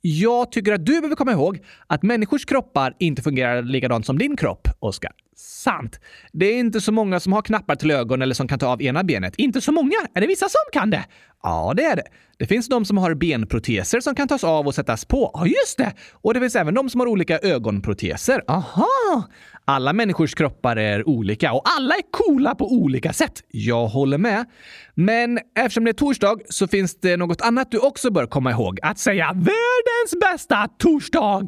Jag 0.01 0.51
tycker 0.51 0.73
att 0.73 0.85
du 0.85 0.91
behöver 0.93 1.15
komma 1.15 1.31
ihåg 1.31 1.59
att 1.87 2.03
människors 2.03 2.45
kroppar 2.45 2.95
inte 2.99 3.21
fungerar 3.21 3.61
likadant 3.61 4.05
som 4.05 4.17
din 4.17 4.37
kropp, 4.37 4.67
Oskar. 4.79 5.11
Sant. 5.35 5.99
Det 6.31 6.45
är 6.45 6.59
inte 6.59 6.81
så 6.81 6.91
många 6.91 7.19
som 7.19 7.33
har 7.33 7.41
knappar 7.41 7.75
till 7.75 7.91
ögon 7.91 8.21
eller 8.21 8.35
som 8.35 8.47
kan 8.47 8.59
ta 8.59 8.67
av 8.67 8.81
ena 8.81 9.03
benet. 9.03 9.35
Inte 9.37 9.61
så 9.61 9.71
många? 9.71 9.95
Är 10.13 10.21
det 10.21 10.27
vissa 10.27 10.49
som 10.49 10.79
kan 10.81 10.89
det? 10.89 11.05
Ja, 11.43 11.73
det 11.77 11.83
är 11.83 11.95
det. 11.95 12.03
Det 12.37 12.45
finns 12.47 12.67
de 12.67 12.85
som 12.85 12.97
har 12.97 13.13
benproteser 13.13 13.99
som 13.99 14.15
kan 14.15 14.27
tas 14.27 14.43
av 14.43 14.67
och 14.67 14.75
sättas 14.75 15.05
på. 15.05 15.31
Ja, 15.33 15.45
just 15.45 15.77
det. 15.77 15.93
Och 16.11 16.33
det 16.33 16.39
finns 16.39 16.55
även 16.55 16.73
de 16.73 16.89
som 16.89 16.99
har 16.99 17.07
olika 17.07 17.39
ögonproteser. 17.39 18.43
Aha! 18.47 19.23
Alla 19.65 19.93
människors 19.93 20.35
kroppar 20.35 20.75
är 20.75 21.07
olika 21.07 21.53
och 21.53 21.61
alla 21.65 21.95
är 21.95 22.11
coola 22.11 22.55
på 22.55 22.71
olika 22.71 23.13
sätt. 23.13 23.43
Jag 23.51 23.87
håller 23.87 24.17
med. 24.17 24.45
Men 24.93 25.39
eftersom 25.55 25.83
det 25.83 25.91
är 25.91 25.93
torsdag 25.93 26.37
så 26.49 26.67
finns 26.67 26.99
det 26.99 27.17
något 27.17 27.41
annat 27.41 27.71
du 27.71 27.77
också 27.77 28.11
bör 28.11 28.25
komma 28.25 28.51
ihåg. 28.51 28.79
Att 28.81 28.99
säga 28.99 29.25
världens 29.33 30.21
bästa 30.21 30.67
torsdag! 30.77 31.45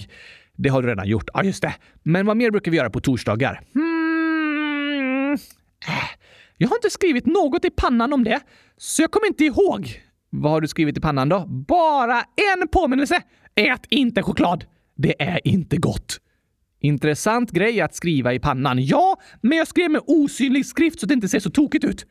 Det 0.55 0.69
har 0.69 0.81
du 0.81 0.87
redan 0.87 1.07
gjort. 1.07 1.29
Ja, 1.33 1.43
just 1.43 1.61
det. 1.61 1.75
Men 2.03 2.25
vad 2.25 2.37
mer 2.37 2.51
brukar 2.51 2.71
vi 2.71 2.77
göra 2.77 2.89
på 2.89 2.99
torsdagar? 2.99 3.61
Hmm. 3.73 5.33
Äh, 5.87 6.09
jag 6.57 6.67
har 6.67 6.75
inte 6.75 6.89
skrivit 6.89 7.25
något 7.25 7.65
i 7.65 7.69
pannan 7.69 8.13
om 8.13 8.23
det, 8.23 8.39
så 8.77 9.01
jag 9.01 9.11
kommer 9.11 9.27
inte 9.27 9.45
ihåg. 9.45 10.01
Vad 10.29 10.51
har 10.51 10.61
du 10.61 10.67
skrivit 10.67 10.97
i 10.97 11.01
pannan 11.01 11.29
då? 11.29 11.45
Bara 11.47 12.23
en 12.51 12.67
påminnelse! 12.67 13.21
Ät 13.55 13.85
inte 13.89 14.23
choklad! 14.23 14.65
Det 14.97 15.21
är 15.21 15.47
inte 15.47 15.77
gott. 15.77 16.19
Intressant 16.79 17.51
grej 17.51 17.81
att 17.81 17.95
skriva 17.95 18.33
i 18.33 18.39
pannan. 18.39 18.85
Ja, 18.85 19.21
men 19.41 19.57
jag 19.57 19.67
skrev 19.67 19.91
med 19.91 20.01
osynlig 20.07 20.65
skrift 20.65 20.99
så 20.99 21.05
det 21.05 21.13
inte 21.13 21.27
ser 21.27 21.39
så 21.39 21.49
tokigt 21.49 21.85
ut. 21.85 22.05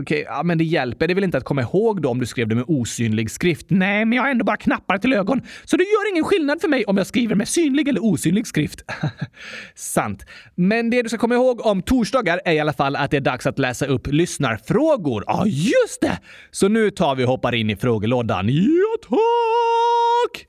Okej, 0.00 0.24
ja, 0.28 0.42
men 0.42 0.58
det 0.58 0.64
hjälper 0.64 1.08
det 1.08 1.14
väl 1.14 1.24
inte 1.24 1.38
att 1.38 1.44
komma 1.44 1.60
ihåg 1.62 2.02
då 2.02 2.08
om 2.08 2.20
du 2.20 2.26
skrev 2.26 2.48
det 2.48 2.54
med 2.54 2.64
osynlig 2.68 3.30
skrift? 3.30 3.66
Nej, 3.68 4.04
men 4.04 4.16
jag 4.16 4.22
har 4.22 4.30
ändå 4.30 4.44
bara 4.44 4.56
knappar 4.56 4.98
till 4.98 5.12
ögon, 5.12 5.42
så 5.64 5.76
det 5.76 5.82
gör 5.82 6.12
ingen 6.12 6.24
skillnad 6.24 6.60
för 6.60 6.68
mig 6.68 6.84
om 6.84 6.96
jag 6.96 7.06
skriver 7.06 7.34
med 7.34 7.48
synlig 7.48 7.88
eller 7.88 8.04
osynlig 8.04 8.46
skrift. 8.46 8.82
Sant. 9.74 10.26
Men 10.54 10.90
det 10.90 11.02
du 11.02 11.08
ska 11.08 11.18
komma 11.18 11.34
ihåg 11.34 11.66
om 11.66 11.82
torsdagar 11.82 12.40
är 12.44 12.52
i 12.52 12.60
alla 12.60 12.72
fall 12.72 12.96
att 12.96 13.10
det 13.10 13.16
är 13.16 13.20
dags 13.20 13.46
att 13.46 13.58
läsa 13.58 13.86
upp 13.86 14.06
lyssnarfrågor. 14.06 15.24
Ja, 15.26 15.46
just 15.46 16.00
det! 16.00 16.18
Så 16.50 16.68
nu 16.68 16.90
tar 16.90 17.14
vi 17.14 17.24
och 17.24 17.28
hoppar 17.28 17.54
in 17.54 17.70
i 17.70 17.76
frågelådan. 17.76 18.48
Ja, 18.48 18.96
tack! 19.02 20.46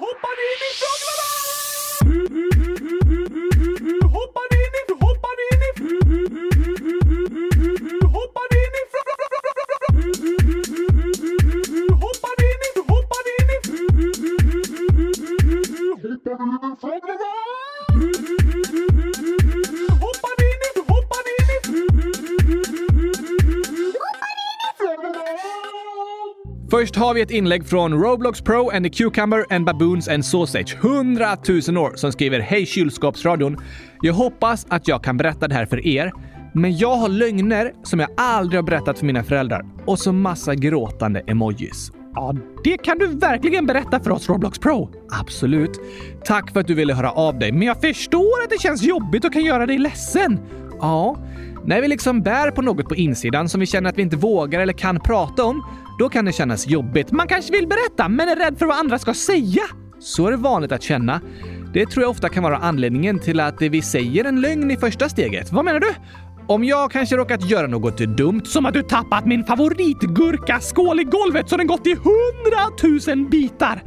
Hoppar 0.00 0.36
in 0.46 0.62
i 0.68 0.72
frågelådan! 0.80 1.26
Hoppar 4.12 4.48
in 4.52 4.74
i... 4.78 4.92
Hoppar 5.04 5.36
in 5.52 6.52
i... 6.52 6.55
Hoppar 6.86 8.50
in 8.52 8.74
i... 8.78 8.84
Hoppar 11.92 12.38
in 12.38 12.38
i... 12.38 12.40
Hoppar 12.40 12.40
in 12.42 12.62
i... 12.66 12.80
Hoppar 12.90 13.26
in 13.34 13.48
i! 13.50 13.68
Hoppar 20.00 20.38
in 20.40 20.62
i... 20.62 20.80
Hoppar 20.88 21.26
in 21.26 21.50
i... 21.50 21.96
Först 26.70 26.96
har 26.96 27.14
vi 27.14 27.20
ett 27.20 27.30
inlägg 27.30 27.66
från 27.66 27.94
Roblox 27.94 28.40
Pro 28.40 28.70
and 28.70 28.84
the 28.84 28.90
Cucumber 28.90 29.44
and 29.50 29.66
Baboons 29.66 30.08
and 30.08 30.24
Sausage, 30.24 30.74
100 30.74 31.36
000 31.68 31.76
år, 31.78 31.96
som 31.96 32.12
skriver 32.12 32.40
Hej 32.40 32.66
kylskåpsradion! 32.66 33.56
Jag 34.00 34.14
hoppas 34.14 34.66
att 34.68 34.88
jag 34.88 35.04
kan 35.04 35.16
berätta 35.16 35.48
det 35.48 35.54
här 35.54 35.66
för 35.66 35.86
er, 35.86 36.12
men 36.56 36.76
jag 36.76 36.96
har 36.96 37.08
lögner 37.08 37.72
som 37.82 38.00
jag 38.00 38.08
aldrig 38.16 38.58
har 38.58 38.62
berättat 38.62 38.98
för 38.98 39.06
mina 39.06 39.24
föräldrar 39.24 39.64
och 39.86 39.98
så 39.98 40.12
massa 40.12 40.54
gråtande 40.54 41.20
emojis. 41.20 41.92
Ja, 42.14 42.34
det 42.64 42.78
kan 42.78 42.98
du 42.98 43.06
verkligen 43.06 43.66
berätta 43.66 44.00
för 44.00 44.10
oss 44.10 44.28
Roblox 44.28 44.58
Pro. 44.58 44.90
Absolut. 45.20 45.80
Tack 46.24 46.52
för 46.52 46.60
att 46.60 46.66
du 46.66 46.74
ville 46.74 46.94
höra 46.94 47.10
av 47.10 47.38
dig, 47.38 47.52
Men 47.52 47.62
jag 47.62 47.80
förstår 47.80 48.42
att 48.44 48.50
det 48.50 48.60
känns 48.60 48.82
jobbigt 48.82 49.24
och 49.24 49.32
kan 49.32 49.44
göra 49.44 49.66
dig 49.66 49.78
ledsen. 49.78 50.40
Ja, 50.80 51.16
när 51.64 51.80
vi 51.80 51.88
liksom 51.88 52.22
bär 52.22 52.50
på 52.50 52.62
något 52.62 52.88
på 52.88 52.94
insidan 52.94 53.48
som 53.48 53.60
vi 53.60 53.66
känner 53.66 53.90
att 53.90 53.98
vi 53.98 54.02
inte 54.02 54.16
vågar 54.16 54.60
eller 54.60 54.72
kan 54.72 55.00
prata 55.00 55.44
om, 55.44 55.62
då 55.98 56.08
kan 56.08 56.24
det 56.24 56.32
kännas 56.32 56.66
jobbigt. 56.66 57.12
Man 57.12 57.28
kanske 57.28 57.52
vill 57.52 57.68
berätta, 57.68 58.08
men 58.08 58.28
är 58.28 58.36
rädd 58.36 58.58
för 58.58 58.66
vad 58.66 58.78
andra 58.78 58.98
ska 58.98 59.14
säga. 59.14 59.62
Så 59.98 60.26
är 60.26 60.30
det 60.30 60.36
vanligt 60.36 60.72
att 60.72 60.82
känna. 60.82 61.20
Det 61.72 61.86
tror 61.86 62.02
jag 62.02 62.10
ofta 62.10 62.28
kan 62.28 62.42
vara 62.42 62.56
anledningen 62.56 63.18
till 63.18 63.40
att 63.40 63.62
vi 63.62 63.82
säger 63.82 64.24
en 64.24 64.40
lögn 64.40 64.70
i 64.70 64.76
första 64.76 65.08
steget. 65.08 65.52
Vad 65.52 65.64
menar 65.64 65.80
du? 65.80 65.94
Om 66.48 66.64
jag 66.64 66.90
kanske 66.90 67.16
råkat 67.16 67.50
göra 67.50 67.66
något 67.66 67.98
dumt, 67.98 68.42
Som 68.44 68.66
att 68.66 68.74
du 68.74 68.82
tappat 68.82 69.26
min 69.26 69.44
favoritgurkaskål 69.44 71.00
i 71.00 71.04
golvet 71.04 71.48
så 71.48 71.56
den 71.56 71.66
gått 71.66 71.86
i 71.86 71.94
hundratusen 71.94 73.28
bitar. 73.28 73.82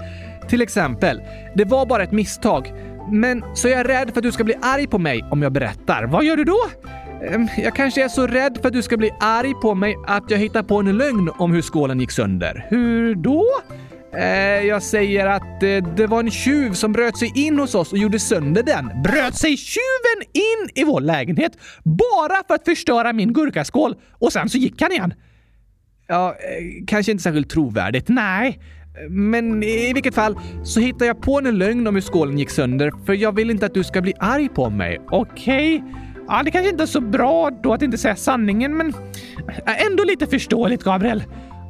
till 0.49 0.61
exempel, 0.61 1.21
det 1.55 1.65
var 1.65 1.85
bara 1.85 2.03
ett 2.03 2.11
misstag, 2.11 2.73
men 3.11 3.43
så 3.53 3.67
är 3.67 3.71
jag 3.71 3.89
rädd 3.89 4.09
för 4.09 4.17
att 4.19 4.23
du 4.23 4.31
ska 4.31 4.43
bli 4.43 4.55
arg 4.61 4.87
på 4.87 4.97
mig 4.97 5.25
om 5.31 5.41
jag 5.41 5.51
berättar. 5.51 6.03
Vad 6.03 6.23
gör 6.23 6.37
du 6.37 6.43
då? 6.43 6.59
Ehm, 7.31 7.47
jag 7.57 7.75
kanske 7.75 8.03
är 8.03 8.07
så 8.07 8.27
rädd 8.27 8.57
för 8.61 8.67
att 8.67 8.73
du 8.73 8.81
ska 8.81 8.97
bli 8.97 9.11
arg 9.19 9.53
på 9.61 9.75
mig 9.75 9.95
att 10.07 10.31
jag 10.31 10.37
hittar 10.37 10.63
på 10.63 10.79
en 10.79 10.97
lögn 10.97 11.29
om 11.37 11.53
hur 11.53 11.61
skålen 11.61 11.99
gick 11.99 12.11
sönder. 12.11 12.65
Hur 12.69 13.15
då? 13.15 13.45
Eh, 14.13 14.67
Jag 14.67 14.83
säger 14.83 15.27
att 15.27 15.63
eh, 15.63 15.77
det 15.95 16.07
var 16.07 16.19
en 16.19 16.31
tjuv 16.31 16.73
som 16.73 16.91
bröt 16.91 17.17
sig 17.17 17.31
in 17.35 17.59
hos 17.59 17.75
oss 17.75 17.91
och 17.91 17.97
gjorde 17.97 18.19
sönder 18.19 18.63
den. 18.63 19.01
Bröt 19.03 19.35
sig 19.35 19.57
tjuven 19.57 20.27
in 20.33 20.69
i 20.75 20.83
vår 20.83 21.01
lägenhet 21.01 21.51
bara 21.83 22.43
för 22.47 22.53
att 22.55 22.65
förstöra 22.65 23.13
min 23.13 23.33
gurkaskål 23.33 23.95
och 24.19 24.33
sen 24.33 24.49
så 24.49 24.57
gick 24.57 24.81
han 24.81 24.91
igen? 24.91 25.13
Ja, 26.07 26.29
eh, 26.29 26.85
kanske 26.87 27.11
inte 27.11 27.23
särskilt 27.23 27.49
trovärdigt. 27.49 28.09
Nej. 28.09 28.59
Men 29.09 29.63
i 29.63 29.93
vilket 29.93 30.15
fall 30.15 30.35
så 30.63 30.79
hittar 30.79 31.05
jag 31.05 31.21
på 31.21 31.37
en 31.39 31.57
lögn 31.57 31.87
om 31.87 31.95
hur 31.95 32.01
skålen 32.01 32.37
gick 32.37 32.49
sönder 32.49 32.91
för 33.05 33.13
jag 33.13 33.35
vill 33.35 33.49
inte 33.49 33.65
att 33.65 33.73
du 33.73 33.83
ska 33.83 34.01
bli 34.01 34.13
arg 34.19 34.49
på 34.49 34.69
mig. 34.69 34.99
Okej. 35.11 35.83
Ja, 36.27 36.41
det 36.45 36.51
kanske 36.51 36.69
inte 36.69 36.83
är 36.83 36.87
så 36.87 37.01
bra 37.01 37.49
då 37.63 37.73
att 37.73 37.81
inte 37.81 37.97
säga 37.97 38.15
sanningen, 38.15 38.77
men 38.77 38.93
eh, 39.65 39.85
ändå 39.85 40.03
lite 40.03 40.27
förståeligt, 40.27 40.83
Gabriel. 40.83 41.23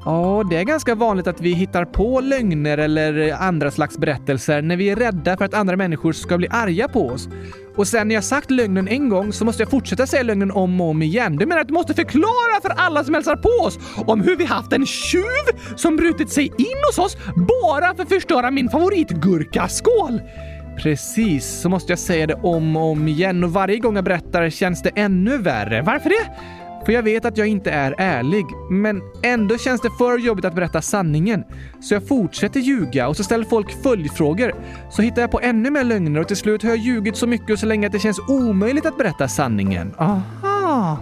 Ja, 0.06 0.44
det 0.50 0.58
är 0.58 0.63
ganska 0.63 0.96
vanligt 0.96 1.27
att 1.27 1.41
vi 1.41 1.53
hittar 1.53 1.86
på 1.86 2.20
lögner 2.20 2.77
eller 2.77 3.34
andra 3.34 3.72
slags 3.72 3.98
berättelser 3.98 4.62
när 4.62 4.77
vi 4.77 4.89
är 4.89 4.96
rädda 4.96 5.38
för 5.38 5.46
att 5.46 5.53
andra 5.53 5.75
människor 5.75 6.12
ska 6.12 6.38
bli 6.38 6.48
arga 6.51 6.88
på 6.88 7.08
oss. 7.08 7.29
Och 7.75 7.88
sen 7.88 8.08
när 8.08 8.15
jag 8.15 8.24
sagt 8.24 8.51
lögnen 8.51 8.88
en 8.88 9.10
gång 9.10 9.34
så 9.34 9.46
måste 9.46 9.63
jag 9.63 9.70
fortsätta 9.70 10.08
säga 10.08 10.24
lögnen 10.24 10.51
om 10.51 10.82
och 10.82 10.89
om 10.89 11.01
igen. 11.01 11.36
Du 11.36 11.46
menar 11.46 11.62
att 11.62 11.68
du 11.68 11.74
måste 11.74 11.94
förklara 11.94 12.62
för 12.62 12.70
alla 12.70 13.03
som 13.03 13.13
hälsar 13.13 13.36
på 13.36 13.65
oss 13.65 13.79
om 14.08 14.22
hur 14.22 14.36
vi 14.36 14.46
haft 14.46 14.74
en 14.74 14.86
tjuv 14.86 15.75
som 15.75 15.96
brutit 15.96 16.29
sig 16.29 16.46
in 16.46 16.77
hos 16.88 17.00
oss 17.00 17.18
bara 17.36 17.96
för 17.96 18.03
att 18.03 18.10
förstöra 18.10 18.51
min 18.51 18.70
favoritgurkaskål? 18.70 20.22
Precis, 20.77 21.46
så 21.62 21.70
måste 21.70 21.91
jag 21.91 22.00
säga 22.00 22.27
det 22.27 22.34
om 22.34 22.75
och 22.75 22.84
om 22.84 23.08
igen 23.08 23.44
och 23.44 23.53
varje 23.53 23.77
gång 23.77 23.96
jag 23.96 24.06
berättar 24.06 24.50
känns 24.50 24.82
det 24.82 24.89
ännu 24.96 25.38
värre. 25.38 25.82
Varför 25.82 26.10
det? 26.10 26.59
För 26.89 26.93
jag 26.93 27.03
vet 27.03 27.25
att 27.25 27.38
jag 27.38 27.48
inte 27.48 27.72
är 27.72 27.96
ärlig, 27.98 28.46
men 28.69 29.01
ändå 29.24 29.58
känns 29.58 29.81
det 29.81 29.89
för 29.98 30.17
jobbigt 30.17 30.46
att 30.46 30.55
berätta 30.55 30.81
sanningen. 30.81 31.43
Så 31.81 31.93
jag 31.93 32.08
fortsätter 32.08 32.60
ljuga 32.60 33.08
och 33.08 33.17
så 33.17 33.24
ställer 33.24 33.46
folk 33.46 33.84
följdfrågor. 33.84 34.55
Så 34.91 35.01
hittar 35.01 35.22
jag 35.22 35.31
på 35.31 35.39
ännu 35.39 35.72
mer 35.72 35.84
lögner 35.84 36.19
och 36.19 36.27
till 36.27 36.38
slut 36.38 36.63
har 36.63 36.69
jag 36.69 36.77
ljugit 36.77 37.17
så 37.17 37.27
mycket 37.27 37.50
och 37.50 37.60
så 37.60 37.65
länge 37.65 37.88
att 37.88 37.93
det 37.93 38.00
känns 38.00 38.19
omöjligt 38.27 38.86
att 38.86 38.98
berätta 38.98 39.27
sanningen. 39.27 39.93
Aha. 39.98 40.98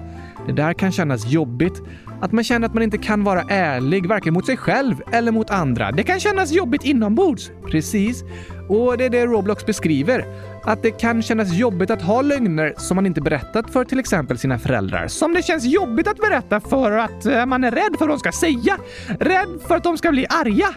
Det 0.48 0.53
där 0.53 0.74
kan 0.74 0.91
kännas 0.91 1.27
jobbigt. 1.27 1.82
Att 2.22 2.32
man 2.32 2.44
känner 2.44 2.68
att 2.68 2.74
man 2.74 2.84
inte 2.84 2.98
kan 2.98 3.24
vara 3.24 3.42
ärlig, 3.42 4.08
varken 4.08 4.34
mot 4.34 4.46
sig 4.46 4.58
själv 4.58 4.96
eller 5.12 5.32
mot 5.32 5.50
andra. 5.50 5.92
Det 5.92 6.04
kan 6.04 6.20
kännas 6.20 6.52
jobbigt 6.52 6.84
inombords. 6.84 7.52
Precis. 7.72 8.24
Och 8.70 8.98
det 8.98 9.06
är 9.06 9.10
det 9.10 9.26
Roblox 9.26 9.66
beskriver. 9.66 10.26
Att 10.64 10.84
det 10.84 10.92
kan 10.92 11.22
kännas 11.22 11.54
jobbigt 11.54 11.92
att 11.92 12.02
ha 12.02 12.22
lögner 12.22 12.74
som 12.78 12.96
man 12.96 13.06
inte 13.06 13.22
berättat 13.22 13.70
för 13.70 13.86
till 13.86 14.00
exempel 14.00 14.38
sina 14.38 14.60
föräldrar. 14.60 15.08
Som 15.08 15.34
det 15.34 15.44
känns 15.44 15.66
jobbigt 15.66 16.08
att 16.08 16.18
berätta 16.18 16.60
för 16.60 16.92
att 16.92 17.26
eh, 17.26 17.46
man 17.46 17.64
är 17.64 17.72
rädd 17.72 17.96
för 17.98 18.08
vad 18.08 18.10
de 18.10 18.20
ska 18.20 18.32
säga. 18.32 18.78
Rädd 19.20 19.60
för 19.68 19.76
att 19.76 19.84
de 19.84 19.98
ska 19.98 20.12
bli 20.12 20.26
arga. 20.30 20.68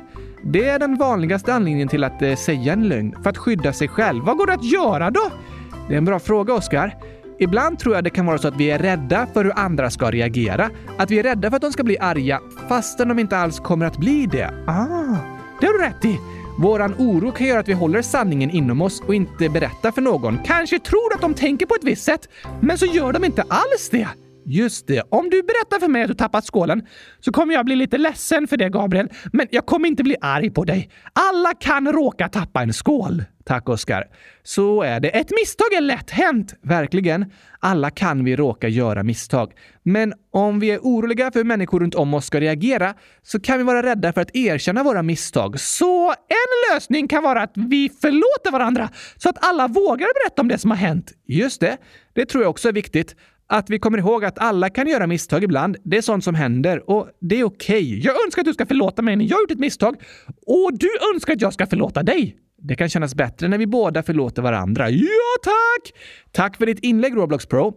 Det 0.44 0.68
är 0.68 0.78
den 0.78 0.96
vanligaste 0.96 1.54
anledningen 1.54 1.88
till 1.88 2.04
att 2.04 2.22
eh, 2.22 2.34
säga 2.34 2.72
en 2.72 2.88
lögn, 2.88 3.16
för 3.22 3.30
att 3.30 3.38
skydda 3.38 3.72
sig 3.72 3.88
själv. 3.88 4.24
Vad 4.24 4.36
går 4.36 4.46
det 4.46 4.52
att 4.52 4.72
göra 4.72 5.10
då? 5.10 5.30
Det 5.88 5.94
är 5.94 5.98
en 5.98 6.04
bra 6.04 6.18
fråga, 6.18 6.54
Oskar. 6.54 6.96
Ibland 7.42 7.78
tror 7.78 7.94
jag 7.94 8.04
det 8.04 8.10
kan 8.10 8.26
vara 8.26 8.38
så 8.38 8.48
att 8.48 8.56
vi 8.56 8.70
är 8.70 8.78
rädda 8.78 9.26
för 9.32 9.44
hur 9.44 9.58
andra 9.58 9.90
ska 9.90 10.10
reagera. 10.10 10.70
Att 10.98 11.10
vi 11.10 11.18
är 11.18 11.22
rädda 11.22 11.50
för 11.50 11.56
att 11.56 11.62
de 11.62 11.72
ska 11.72 11.82
bli 11.82 11.98
arga, 11.98 12.40
fastän 12.68 13.08
de 13.08 13.18
inte 13.18 13.36
alls 13.36 13.60
kommer 13.60 13.86
att 13.86 13.96
bli 13.96 14.26
det. 14.26 14.50
Ah, 14.66 15.16
det 15.60 15.66
har 15.66 15.72
du 15.72 15.84
rätt 15.84 16.04
i. 16.04 16.18
Våran 16.58 16.94
oro 16.98 17.32
kan 17.32 17.46
göra 17.46 17.60
att 17.60 17.68
vi 17.68 17.72
håller 17.72 18.02
sanningen 18.02 18.50
inom 18.50 18.82
oss 18.82 19.02
och 19.06 19.14
inte 19.14 19.48
berättar 19.48 19.90
för 19.90 20.02
någon. 20.02 20.38
Kanske 20.44 20.78
tror 20.78 21.14
att 21.14 21.20
de 21.20 21.34
tänker 21.34 21.66
på 21.66 21.74
ett 21.74 21.84
visst 21.84 22.04
sätt, 22.04 22.28
men 22.60 22.78
så 22.78 22.86
gör 22.86 23.12
de 23.12 23.24
inte 23.24 23.42
alls 23.42 23.88
det. 23.90 24.08
Just 24.46 24.86
det. 24.86 25.02
Om 25.10 25.30
du 25.30 25.42
berättar 25.42 25.80
för 25.80 25.88
mig 25.88 26.02
att 26.02 26.08
du 26.08 26.14
tappat 26.14 26.44
skålen 26.44 26.86
så 27.20 27.32
kommer 27.32 27.54
jag 27.54 27.64
bli 27.64 27.76
lite 27.76 27.98
ledsen 27.98 28.46
för 28.46 28.56
det, 28.56 28.68
Gabriel. 28.68 29.08
Men 29.32 29.46
jag 29.50 29.66
kommer 29.66 29.88
inte 29.88 30.02
bli 30.02 30.16
arg 30.20 30.50
på 30.50 30.64
dig. 30.64 30.90
Alla 31.12 31.54
kan 31.54 31.92
råka 31.92 32.28
tappa 32.28 32.62
en 32.62 32.72
skål. 32.72 33.24
Tack, 33.44 33.68
Oskar. 33.68 34.04
Så 34.42 34.82
är 34.82 35.00
det. 35.00 35.08
Ett 35.08 35.30
misstag 35.30 35.72
är 35.76 35.80
lätt 35.80 36.10
hänt. 36.10 36.54
Verkligen. 36.62 37.32
Alla 37.60 37.90
kan 37.90 38.24
vi 38.24 38.36
råka 38.36 38.68
göra 38.68 39.02
misstag. 39.02 39.52
Men 39.82 40.12
om 40.32 40.60
vi 40.60 40.70
är 40.70 40.78
oroliga 40.78 41.30
för 41.30 41.40
hur 41.40 41.44
människor 41.44 41.80
runt 41.80 41.94
om 41.94 42.14
oss 42.14 42.26
ska 42.26 42.40
reagera 42.40 42.94
så 43.22 43.40
kan 43.40 43.58
vi 43.58 43.64
vara 43.64 43.82
rädda 43.82 44.12
för 44.12 44.20
att 44.20 44.36
erkänna 44.36 44.82
våra 44.82 45.02
misstag. 45.02 45.60
Så 45.60 46.10
en 46.10 46.74
lösning 46.74 47.08
kan 47.08 47.22
vara 47.22 47.42
att 47.42 47.52
vi 47.54 47.90
förlåter 48.00 48.52
varandra 48.52 48.88
så 49.16 49.28
att 49.28 49.44
alla 49.44 49.68
vågar 49.68 50.24
berätta 50.24 50.42
om 50.42 50.48
det 50.48 50.58
som 50.58 50.70
har 50.70 50.78
hänt. 50.78 51.12
Just 51.26 51.60
det. 51.60 51.76
Det 52.14 52.26
tror 52.26 52.42
jag 52.42 52.50
också 52.50 52.68
är 52.68 52.72
viktigt. 52.72 53.16
Att 53.52 53.70
vi 53.70 53.78
kommer 53.78 53.98
ihåg 53.98 54.24
att 54.24 54.38
alla 54.38 54.70
kan 54.70 54.86
göra 54.86 55.06
misstag 55.06 55.44
ibland. 55.44 55.76
Det 55.82 55.96
är 55.96 56.02
sånt 56.02 56.24
som 56.24 56.34
händer 56.34 56.90
och 56.90 57.08
det 57.20 57.40
är 57.40 57.44
okej. 57.44 57.76
Okay. 57.76 58.00
Jag 58.00 58.24
önskar 58.24 58.42
att 58.42 58.46
du 58.46 58.52
ska 58.54 58.66
förlåta 58.66 59.02
mig 59.02 59.16
när 59.16 59.24
jag 59.24 59.36
har 59.36 59.42
gjort 59.42 59.50
ett 59.50 59.58
misstag 59.58 59.96
och 60.46 60.70
du 60.78 60.88
önskar 61.14 61.32
att 61.32 61.40
jag 61.40 61.52
ska 61.52 61.66
förlåta 61.66 62.02
dig. 62.02 62.36
Det 62.58 62.74
kan 62.74 62.88
kännas 62.88 63.14
bättre 63.14 63.48
när 63.48 63.58
vi 63.58 63.66
båda 63.66 64.02
förlåter 64.02 64.42
varandra. 64.42 64.90
Ja, 64.90 65.36
tack! 65.42 65.94
Tack 66.32 66.56
för 66.56 66.66
ditt 66.66 66.78
inlägg, 66.78 67.16
Roblox 67.16 67.46
Pro. 67.46 67.74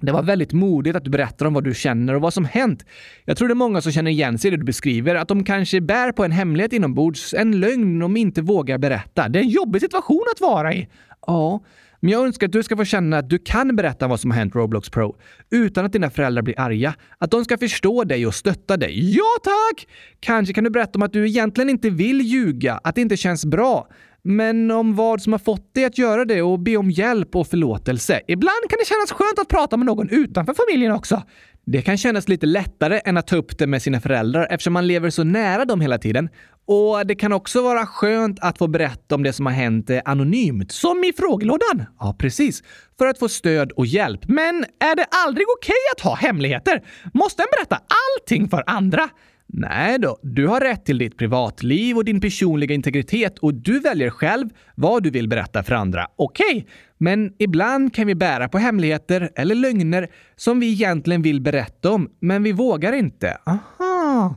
Det 0.00 0.12
var 0.12 0.22
väldigt 0.22 0.52
modigt 0.52 0.96
att 0.96 1.04
du 1.04 1.10
berättar 1.10 1.46
om 1.46 1.54
vad 1.54 1.64
du 1.64 1.74
känner 1.74 2.14
och 2.14 2.20
vad 2.20 2.34
som 2.34 2.44
hänt. 2.44 2.84
Jag 3.24 3.36
tror 3.36 3.48
det 3.48 3.52
är 3.52 3.54
många 3.54 3.80
som 3.80 3.92
känner 3.92 4.10
igen 4.10 4.38
sig 4.38 4.48
i 4.48 4.50
det 4.50 4.56
du 4.56 4.64
beskriver, 4.64 5.14
att 5.14 5.28
de 5.28 5.44
kanske 5.44 5.80
bär 5.80 6.12
på 6.12 6.24
en 6.24 6.32
hemlighet 6.32 6.72
inombords, 6.72 7.34
en 7.34 7.60
lögn 7.60 7.98
de 7.98 8.16
inte 8.16 8.42
vågar 8.42 8.78
berätta. 8.78 9.28
Det 9.28 9.38
är 9.38 9.42
en 9.42 9.48
jobbig 9.48 9.80
situation 9.80 10.24
att 10.34 10.40
vara 10.40 10.74
i. 10.74 10.88
Ja, 11.26 11.60
men 12.00 12.10
jag 12.10 12.26
önskar 12.26 12.46
att 12.46 12.52
du 12.52 12.62
ska 12.62 12.76
få 12.76 12.84
känna 12.84 13.18
att 13.18 13.30
du 13.30 13.38
kan 13.38 13.76
berätta 13.76 14.06
vad 14.06 14.20
som 14.20 14.30
har 14.30 14.38
hänt 14.38 14.54
Roblox 14.54 14.90
Pro 14.90 15.16
utan 15.50 15.84
att 15.84 15.92
dina 15.92 16.10
föräldrar 16.10 16.42
blir 16.42 16.60
arga. 16.60 16.94
Att 17.18 17.30
de 17.30 17.44
ska 17.44 17.58
förstå 17.58 18.04
dig 18.04 18.26
och 18.26 18.34
stötta 18.34 18.76
dig. 18.76 19.16
Ja, 19.16 19.24
tack! 19.42 19.88
Kanske 20.20 20.54
kan 20.54 20.64
du 20.64 20.70
berätta 20.70 20.98
om 20.98 21.02
att 21.02 21.12
du 21.12 21.26
egentligen 21.26 21.70
inte 21.70 21.90
vill 21.90 22.20
ljuga, 22.20 22.80
att 22.84 22.94
det 22.94 23.00
inte 23.00 23.16
känns 23.16 23.44
bra 23.44 23.88
men 24.26 24.70
om 24.70 24.94
vad 24.94 25.22
som 25.22 25.32
har 25.32 25.38
fått 25.38 25.74
dig 25.74 25.84
att 25.84 25.98
göra 25.98 26.24
det 26.24 26.42
och 26.42 26.58
be 26.58 26.76
om 26.76 26.90
hjälp 26.90 27.36
och 27.36 27.46
förlåtelse. 27.46 28.20
Ibland 28.28 28.70
kan 28.70 28.78
det 28.78 28.86
kännas 28.86 29.12
skönt 29.12 29.38
att 29.38 29.48
prata 29.48 29.76
med 29.76 29.86
någon 29.86 30.08
utanför 30.10 30.54
familjen 30.54 30.92
också. 30.92 31.22
Det 31.64 31.82
kan 31.82 31.96
kännas 31.96 32.28
lite 32.28 32.46
lättare 32.46 33.00
än 33.04 33.16
att 33.16 33.26
ta 33.26 33.36
upp 33.36 33.58
det 33.58 33.66
med 33.66 33.82
sina 33.82 34.00
föräldrar 34.00 34.46
eftersom 34.50 34.72
man 34.72 34.86
lever 34.86 35.10
så 35.10 35.24
nära 35.24 35.64
dem 35.64 35.80
hela 35.80 35.98
tiden. 35.98 36.28
Och 36.66 37.06
det 37.06 37.14
kan 37.14 37.32
också 37.32 37.62
vara 37.62 37.86
skönt 37.86 38.38
att 38.40 38.58
få 38.58 38.66
berätta 38.66 39.14
om 39.14 39.22
det 39.22 39.32
som 39.32 39.46
har 39.46 39.52
hänt 39.52 39.90
eh, 39.90 40.00
anonymt. 40.04 40.72
Som 40.72 41.04
i 41.04 41.12
frågelådan? 41.12 41.84
Ja, 41.98 42.16
precis. 42.18 42.62
För 42.98 43.06
att 43.06 43.18
få 43.18 43.28
stöd 43.28 43.72
och 43.72 43.86
hjälp. 43.86 44.20
Men 44.28 44.64
är 44.80 44.96
det 44.96 45.06
aldrig 45.26 45.46
okej 45.58 45.74
okay 45.96 45.96
att 45.96 46.00
ha 46.00 46.28
hemligheter? 46.28 46.82
Måste 47.14 47.42
en 47.42 47.48
berätta 47.58 47.80
allting 48.20 48.48
för 48.48 48.64
andra? 48.66 49.08
Nej 49.48 49.98
då, 49.98 50.18
du 50.22 50.46
har 50.46 50.60
rätt 50.60 50.84
till 50.84 50.98
ditt 50.98 51.18
privatliv 51.18 51.96
och 51.96 52.04
din 52.04 52.20
personliga 52.20 52.74
integritet 52.74 53.38
och 53.38 53.54
du 53.54 53.80
väljer 53.80 54.10
själv 54.10 54.48
vad 54.74 55.02
du 55.02 55.10
vill 55.10 55.28
berätta 55.28 55.62
för 55.62 55.74
andra. 55.74 56.06
Okej, 56.16 56.46
okay. 56.56 56.64
men 56.98 57.32
ibland 57.38 57.94
kan 57.94 58.06
vi 58.06 58.14
bära 58.14 58.48
på 58.48 58.58
hemligheter 58.58 59.30
eller 59.34 59.54
lögner 59.54 60.08
som 60.36 60.60
vi 60.60 60.72
egentligen 60.72 61.22
vill 61.22 61.40
berätta 61.40 61.90
om, 61.90 62.10
men 62.20 62.42
vi 62.42 62.52
vågar 62.52 62.92
inte. 62.92 63.38
Aha. 63.46 64.36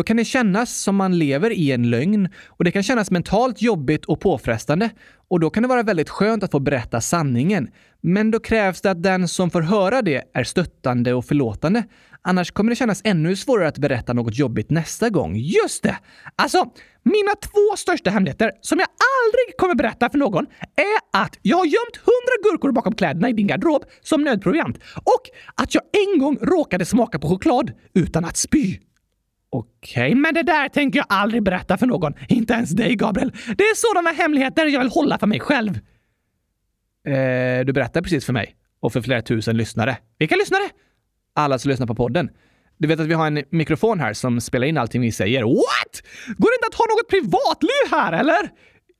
Då 0.00 0.04
kan 0.04 0.16
det 0.16 0.24
kännas 0.24 0.76
som 0.76 0.96
man 0.96 1.18
lever 1.18 1.50
i 1.50 1.72
en 1.72 1.90
lögn 1.90 2.28
och 2.48 2.64
det 2.64 2.70
kan 2.70 2.82
kännas 2.82 3.10
mentalt 3.10 3.62
jobbigt 3.62 4.04
och 4.04 4.20
påfrestande. 4.20 4.90
Och 5.28 5.40
då 5.40 5.50
kan 5.50 5.62
det 5.62 5.68
vara 5.68 5.82
väldigt 5.82 6.08
skönt 6.08 6.42
att 6.42 6.50
få 6.50 6.58
berätta 6.60 7.00
sanningen. 7.00 7.68
Men 8.00 8.30
då 8.30 8.40
krävs 8.40 8.80
det 8.80 8.90
att 8.90 9.02
den 9.02 9.28
som 9.28 9.50
får 9.50 9.60
höra 9.62 10.02
det 10.02 10.22
är 10.34 10.44
stöttande 10.44 11.14
och 11.14 11.24
förlåtande. 11.24 11.84
Annars 12.22 12.50
kommer 12.50 12.70
det 12.70 12.76
kännas 12.76 13.00
ännu 13.04 13.36
svårare 13.36 13.68
att 13.68 13.78
berätta 13.78 14.12
något 14.12 14.38
jobbigt 14.38 14.70
nästa 14.70 15.10
gång. 15.10 15.36
Just 15.36 15.82
det! 15.82 15.96
Alltså, 16.36 16.58
mina 17.02 17.32
två 17.42 17.76
största 17.76 18.10
hemligheter 18.10 18.52
som 18.60 18.78
jag 18.78 18.88
aldrig 18.88 19.56
kommer 19.56 19.74
berätta 19.74 20.10
för 20.10 20.18
någon 20.18 20.46
är 20.76 21.22
att 21.22 21.38
jag 21.42 21.56
har 21.56 21.64
gömt 21.64 21.96
hundra 21.96 22.50
gurkor 22.50 22.72
bakom 22.72 22.94
kläderna 22.94 23.28
i 23.28 23.32
din 23.32 23.46
garderob 23.46 23.84
som 24.02 24.22
nödproviant 24.22 24.78
och 24.94 25.22
att 25.54 25.74
jag 25.74 25.82
en 26.12 26.18
gång 26.18 26.38
råkade 26.40 26.84
smaka 26.84 27.18
på 27.18 27.28
choklad 27.28 27.72
utan 27.94 28.24
att 28.24 28.36
spy. 28.36 28.78
Okej, 29.52 30.10
okay, 30.10 30.14
men 30.14 30.34
det 30.34 30.42
där 30.42 30.68
tänker 30.68 30.98
jag 30.98 31.06
aldrig 31.08 31.42
berätta 31.42 31.78
för 31.78 31.86
någon. 31.86 32.14
Inte 32.28 32.54
ens 32.54 32.70
dig, 32.70 32.94
Gabriel. 32.94 33.30
Det 33.30 33.64
är 33.64 33.74
sådana 33.74 34.10
hemligheter 34.10 34.66
jag 34.66 34.80
vill 34.80 34.90
hålla 34.90 35.18
för 35.18 35.26
mig 35.26 35.40
själv. 35.40 35.78
Eh, 37.06 37.64
du 37.64 37.72
berättar 37.72 38.02
precis 38.02 38.26
för 38.26 38.32
mig 38.32 38.56
och 38.80 38.92
för 38.92 39.02
flera 39.02 39.22
tusen 39.22 39.56
lyssnare. 39.56 39.96
Vilka 40.18 40.36
lyssnare? 40.36 40.62
alla 41.34 41.58
som 41.58 41.68
lyssnar 41.68 41.86
på 41.86 41.94
podden. 41.94 42.30
Du 42.78 42.88
vet 42.88 43.00
att 43.00 43.06
vi 43.06 43.14
har 43.14 43.26
en 43.26 43.44
mikrofon 43.50 44.00
här 44.00 44.12
som 44.12 44.40
spelar 44.40 44.66
in 44.66 44.78
allting 44.78 45.00
vi 45.00 45.12
säger. 45.12 45.42
What? 45.42 46.02
Går 46.26 46.50
det 46.50 46.56
inte 46.56 46.68
att 46.68 46.74
ha 46.74 46.84
något 46.84 47.08
privatliv 47.08 47.90
här, 47.90 48.12
eller? 48.12 48.50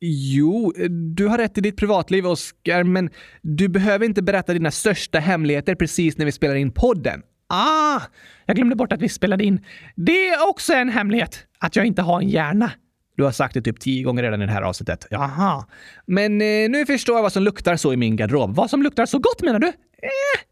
Jo, 0.01 0.73
du 1.15 1.27
har 1.27 1.39
rätt 1.39 1.59
i 1.59 1.61
ditt 1.61 1.77
privatliv, 1.77 2.27
Oskar, 2.27 2.85
men 2.85 3.11
du 3.43 3.69
behöver 3.69 4.07
inte 4.07 4.23
berätta 4.23 4.53
dina 4.53 4.71
största 4.71 5.19
hemligheter 5.19 5.75
precis 5.75 6.19
när 6.19 6.25
vi 6.25 6.33
spelar 6.33 6.55
in 6.55 6.73
podden. 6.73 7.23
Ah, 7.51 8.01
jag 8.47 8.57
glömde 8.57 8.77
bort 8.77 8.93
att 8.93 9.03
vi 9.03 9.09
spelade 9.09 9.45
in. 9.45 9.65
Det 9.97 10.29
är 10.29 10.49
också 10.49 10.73
en 10.73 10.89
hemlighet, 10.89 11.47
att 11.59 11.77
jag 11.77 11.87
inte 11.87 12.03
har 12.03 12.21
en 12.21 12.29
hjärna. 12.29 12.71
Du 13.17 13.25
har 13.25 13.33
sagt 13.33 13.55
det 13.55 13.63
typ 13.63 13.81
tio 13.81 14.03
gånger 14.03 14.23
redan 14.23 14.43
i 14.43 14.47
det 14.47 14.53
här 14.53 14.63
avsnittet. 14.63 15.07
Jaha. 15.11 15.67
Men 16.07 16.41
eh, 16.41 16.71
nu 16.71 16.87
förstår 16.87 17.17
jag 17.17 17.23
vad 17.23 17.33
som 17.33 17.43
luktar 17.43 17.77
så 17.77 17.93
i 17.93 17.97
min 17.97 18.17
garderob. 18.17 18.55
Vad 18.55 18.71
som 18.71 18.83
luktar 18.83 19.07
så 19.07 19.19
gott 19.19 19.43
menar 19.43 19.59
du? 19.59 19.67
Eh, 19.67 19.73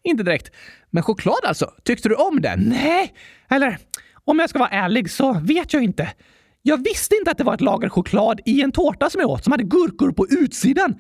inte 0.05 0.23
direkt. 0.23 0.51
Men 0.91 1.03
choklad 1.03 1.45
alltså? 1.45 1.71
Tyckte 1.85 2.09
du 2.09 2.15
om 2.15 2.41
den? 2.41 2.61
Nej, 2.61 3.13
eller 3.51 3.79
om 4.25 4.39
jag 4.39 4.51
ska 4.51 4.59
vara 4.59 4.69
ärlig 4.69 5.11
så 5.11 5.33
vet 5.33 5.73
jag 5.73 5.83
inte. 5.83 6.13
Jag 6.63 6.85
visste 6.85 7.17
inte 7.17 7.31
att 7.31 7.39
det 7.39 7.45
var 7.45 7.55
ett 7.55 7.61
lager 7.61 7.89
choklad 7.89 8.41
i 8.45 8.63
en 8.63 8.73
tårta 8.73 9.11
som 9.11 9.21
jag 9.21 9.31
åt 9.31 9.45
som 9.45 9.53
hade 9.53 9.65
gurkor 9.65 10.13
på 10.13 10.27
utsidan. 10.31 10.95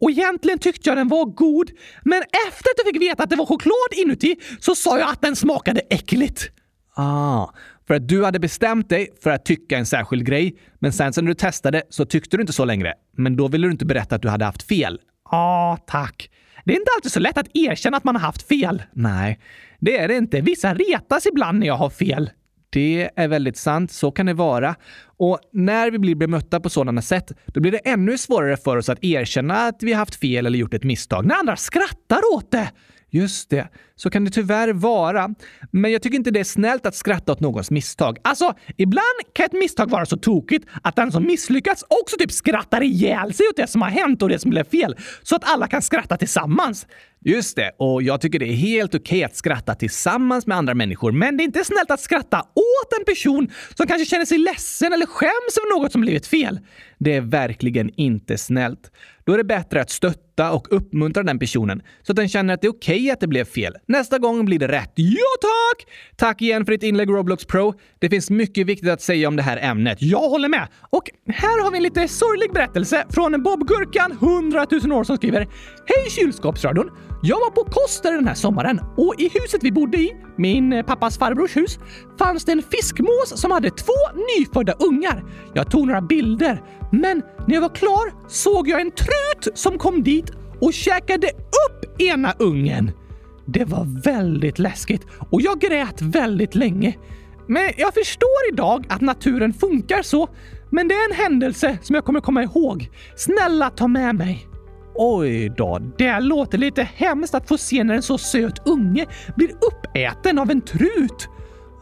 Och 0.00 0.10
egentligen 0.10 0.58
tyckte 0.58 0.90
jag 0.90 0.96
den 0.96 1.08
var 1.08 1.24
god, 1.24 1.70
men 2.02 2.22
efter 2.48 2.70
att 2.70 2.74
jag 2.76 2.86
fick 2.86 3.02
veta 3.02 3.22
att 3.22 3.30
det 3.30 3.36
var 3.36 3.46
choklad 3.46 3.92
inuti 3.96 4.36
så 4.60 4.74
sa 4.74 4.98
jag 4.98 5.10
att 5.10 5.20
den 5.20 5.36
smakade 5.36 5.80
äckligt. 5.90 6.50
Ah, 6.96 7.48
för 7.86 7.94
att 7.94 8.08
du 8.08 8.24
hade 8.24 8.38
bestämt 8.38 8.88
dig 8.88 9.08
för 9.22 9.30
att 9.30 9.44
tycka 9.44 9.78
en 9.78 9.86
särskild 9.86 10.26
grej, 10.26 10.56
men 10.78 10.92
sen 10.92 11.12
när 11.16 11.22
du 11.22 11.34
testade 11.34 11.82
så 11.90 12.04
tyckte 12.04 12.36
du 12.36 12.40
inte 12.40 12.52
så 12.52 12.64
längre. 12.64 12.94
Men 13.16 13.36
då 13.36 13.48
ville 13.48 13.66
du 13.66 13.70
inte 13.70 13.86
berätta 13.86 14.14
att 14.14 14.22
du 14.22 14.28
hade 14.28 14.44
haft 14.44 14.62
fel. 14.62 15.00
Ja, 15.30 15.36
ah, 15.36 15.76
tack. 15.86 16.30
Det 16.64 16.72
är 16.72 16.76
inte 16.76 16.90
alltid 16.96 17.12
så 17.12 17.20
lätt 17.20 17.38
att 17.38 17.48
erkänna 17.54 17.96
att 17.96 18.04
man 18.04 18.16
har 18.16 18.22
haft 18.22 18.48
fel. 18.48 18.82
Nej, 18.92 19.38
det 19.80 19.98
är 19.98 20.08
det 20.08 20.16
inte. 20.16 20.40
Vissa 20.40 20.74
retas 20.74 21.26
ibland 21.26 21.58
när 21.58 21.66
jag 21.66 21.76
har 21.76 21.90
fel. 21.90 22.30
Det 22.70 23.10
är 23.16 23.28
väldigt 23.28 23.56
sant, 23.56 23.92
så 23.92 24.10
kan 24.10 24.26
det 24.26 24.34
vara. 24.34 24.74
Och 25.18 25.40
när 25.52 25.90
vi 25.90 25.98
blir 25.98 26.14
bemötta 26.14 26.60
på 26.60 26.70
sådana 26.70 27.02
sätt, 27.02 27.32
då 27.46 27.60
blir 27.60 27.72
det 27.72 27.78
ännu 27.78 28.18
svårare 28.18 28.56
för 28.56 28.76
oss 28.76 28.88
att 28.88 29.04
erkänna 29.04 29.54
att 29.54 29.82
vi 29.82 29.92
har 29.92 29.98
haft 29.98 30.14
fel 30.14 30.46
eller 30.46 30.58
gjort 30.58 30.74
ett 30.74 30.84
misstag. 30.84 31.26
När 31.26 31.34
andra 31.34 31.56
skrattar 31.56 32.20
åt 32.34 32.50
det! 32.50 32.70
Just 33.10 33.50
det, 33.50 33.68
så 33.98 34.10
kan 34.10 34.24
det 34.24 34.30
tyvärr 34.30 34.72
vara. 34.72 35.34
Men 35.70 35.92
jag 35.92 36.02
tycker 36.02 36.16
inte 36.16 36.30
det 36.30 36.40
är 36.40 36.44
snällt 36.44 36.86
att 36.86 36.94
skratta 36.94 37.32
åt 37.32 37.40
någons 37.40 37.70
misstag. 37.70 38.18
Alltså, 38.24 38.54
ibland 38.76 39.04
kan 39.32 39.46
ett 39.46 39.52
misstag 39.52 39.90
vara 39.90 40.06
så 40.06 40.16
tokigt 40.16 40.68
att 40.82 40.96
den 40.96 41.12
som 41.12 41.26
misslyckats 41.26 41.84
också 42.02 42.16
typ 42.16 42.32
skrattar 42.32 42.82
ihjäl 42.82 43.32
sig 43.32 43.46
åt 43.48 43.56
det 43.56 43.66
som 43.66 43.82
har 43.82 43.88
hänt 43.88 44.22
och 44.22 44.28
det 44.28 44.38
som 44.38 44.50
blev 44.50 44.64
fel, 44.64 44.96
så 45.22 45.36
att 45.36 45.52
alla 45.52 45.66
kan 45.66 45.82
skratta 45.82 46.16
tillsammans. 46.16 46.86
Just 47.24 47.56
det, 47.56 47.70
och 47.78 48.02
jag 48.02 48.20
tycker 48.20 48.38
det 48.38 48.46
är 48.46 48.56
helt 48.56 48.94
okej 48.94 49.00
okay 49.00 49.24
att 49.24 49.36
skratta 49.36 49.74
tillsammans 49.74 50.46
med 50.46 50.56
andra 50.56 50.74
människor, 50.74 51.12
men 51.12 51.36
det 51.36 51.42
är 51.42 51.44
inte 51.44 51.64
snällt 51.64 51.90
att 51.90 52.00
skratta 52.00 52.40
åt 52.40 52.98
en 52.98 53.04
person 53.04 53.50
som 53.74 53.86
kanske 53.86 54.06
känner 54.06 54.24
sig 54.24 54.38
ledsen 54.38 54.92
eller 54.92 55.06
skäms 55.06 55.58
över 55.58 55.78
något 55.78 55.92
som 55.92 56.00
blivit 56.00 56.26
fel. 56.26 56.60
Det 56.98 57.14
är 57.14 57.20
verkligen 57.20 57.90
inte 57.96 58.38
snällt. 58.38 58.90
Då 59.24 59.32
är 59.32 59.38
det 59.38 59.44
bättre 59.44 59.80
att 59.80 59.90
stötta 59.90 60.52
och 60.52 60.66
uppmuntra 60.70 61.22
den 61.22 61.38
personen 61.38 61.82
så 62.02 62.12
att 62.12 62.16
den 62.16 62.28
känner 62.28 62.54
att 62.54 62.60
det 62.60 62.66
är 62.66 62.70
okej 62.70 62.96
okay 62.96 63.10
att 63.10 63.20
det 63.20 63.26
blev 63.26 63.44
fel. 63.44 63.74
Nästa 63.88 64.18
gång 64.18 64.44
blir 64.44 64.58
det 64.58 64.68
rätt. 64.68 64.92
Ja, 64.94 65.30
tack! 65.40 65.86
Tack 66.16 66.42
igen 66.42 66.64
för 66.64 66.72
ditt 66.72 66.82
inlägg 66.82 67.10
Roblox 67.10 67.44
Pro. 67.44 67.74
Det 67.98 68.08
finns 68.08 68.30
mycket 68.30 68.66
viktigt 68.66 68.90
att 68.90 69.02
säga 69.02 69.28
om 69.28 69.36
det 69.36 69.42
här 69.42 69.56
ämnet. 69.56 69.98
Jag 70.00 70.28
håller 70.28 70.48
med. 70.48 70.68
Och 70.90 71.10
här 71.26 71.64
har 71.64 71.70
vi 71.70 71.76
en 71.76 71.82
lite 71.82 72.08
sorglig 72.08 72.52
berättelse 72.52 73.06
från 73.10 73.42
Bob 73.42 73.68
Gurkan, 73.68 74.12
100 74.12 74.66
000 74.70 74.92
år, 74.92 75.04
som 75.04 75.16
skriver 75.16 75.40
Hej 75.86 76.10
kylskåpsradion! 76.10 76.90
Jag 77.22 77.36
var 77.40 77.50
på 77.50 77.64
Koster 77.70 78.12
den 78.12 78.26
här 78.28 78.34
sommaren 78.34 78.80
och 78.96 79.14
i 79.18 79.30
huset 79.34 79.62
vi 79.62 79.72
bodde 79.72 79.98
i, 79.98 80.12
min 80.36 80.84
pappas 80.86 81.18
farbrors 81.18 81.56
hus, 81.56 81.78
fanns 82.18 82.44
det 82.44 82.52
en 82.52 82.62
fiskmås 82.62 83.32
som 83.40 83.50
hade 83.50 83.70
två 83.70 83.92
nyfödda 84.38 84.72
ungar. 84.72 85.24
Jag 85.54 85.70
tog 85.70 85.86
några 85.86 86.00
bilder, 86.00 86.62
men 86.92 87.22
när 87.46 87.54
jag 87.54 87.60
var 87.60 87.74
klar 87.74 88.28
såg 88.28 88.68
jag 88.68 88.80
en 88.80 88.90
trut 88.90 89.58
som 89.58 89.78
kom 89.78 90.02
dit 90.02 90.30
och 90.60 90.72
käkade 90.72 91.26
upp 91.28 92.00
ena 92.00 92.34
ungen. 92.38 92.90
Det 93.50 93.64
var 93.64 94.02
väldigt 94.04 94.58
läskigt 94.58 95.06
och 95.30 95.42
jag 95.42 95.60
grät 95.60 96.02
väldigt 96.02 96.54
länge. 96.54 96.96
Men 97.46 97.72
jag 97.76 97.94
förstår 97.94 98.52
idag 98.52 98.86
att 98.88 99.00
naturen 99.00 99.52
funkar 99.52 100.02
så, 100.02 100.28
men 100.70 100.88
det 100.88 100.94
är 100.94 101.10
en 101.10 101.16
händelse 101.16 101.78
som 101.82 101.94
jag 101.94 102.04
kommer 102.04 102.20
komma 102.20 102.42
ihåg. 102.42 102.88
Snälla 103.16 103.70
ta 103.70 103.88
med 103.88 104.14
mig. 104.14 104.46
Oj 104.94 105.48
då, 105.56 105.78
det 105.98 106.20
låter 106.20 106.58
lite 106.58 106.82
hemskt 106.94 107.34
att 107.34 107.48
få 107.48 107.58
se 107.58 107.84
när 107.84 107.94
en 107.94 108.02
så 108.02 108.18
söt 108.18 108.68
unge 108.68 109.06
blir 109.36 109.50
uppäten 109.50 110.38
av 110.38 110.50
en 110.50 110.60
trut. 110.60 111.28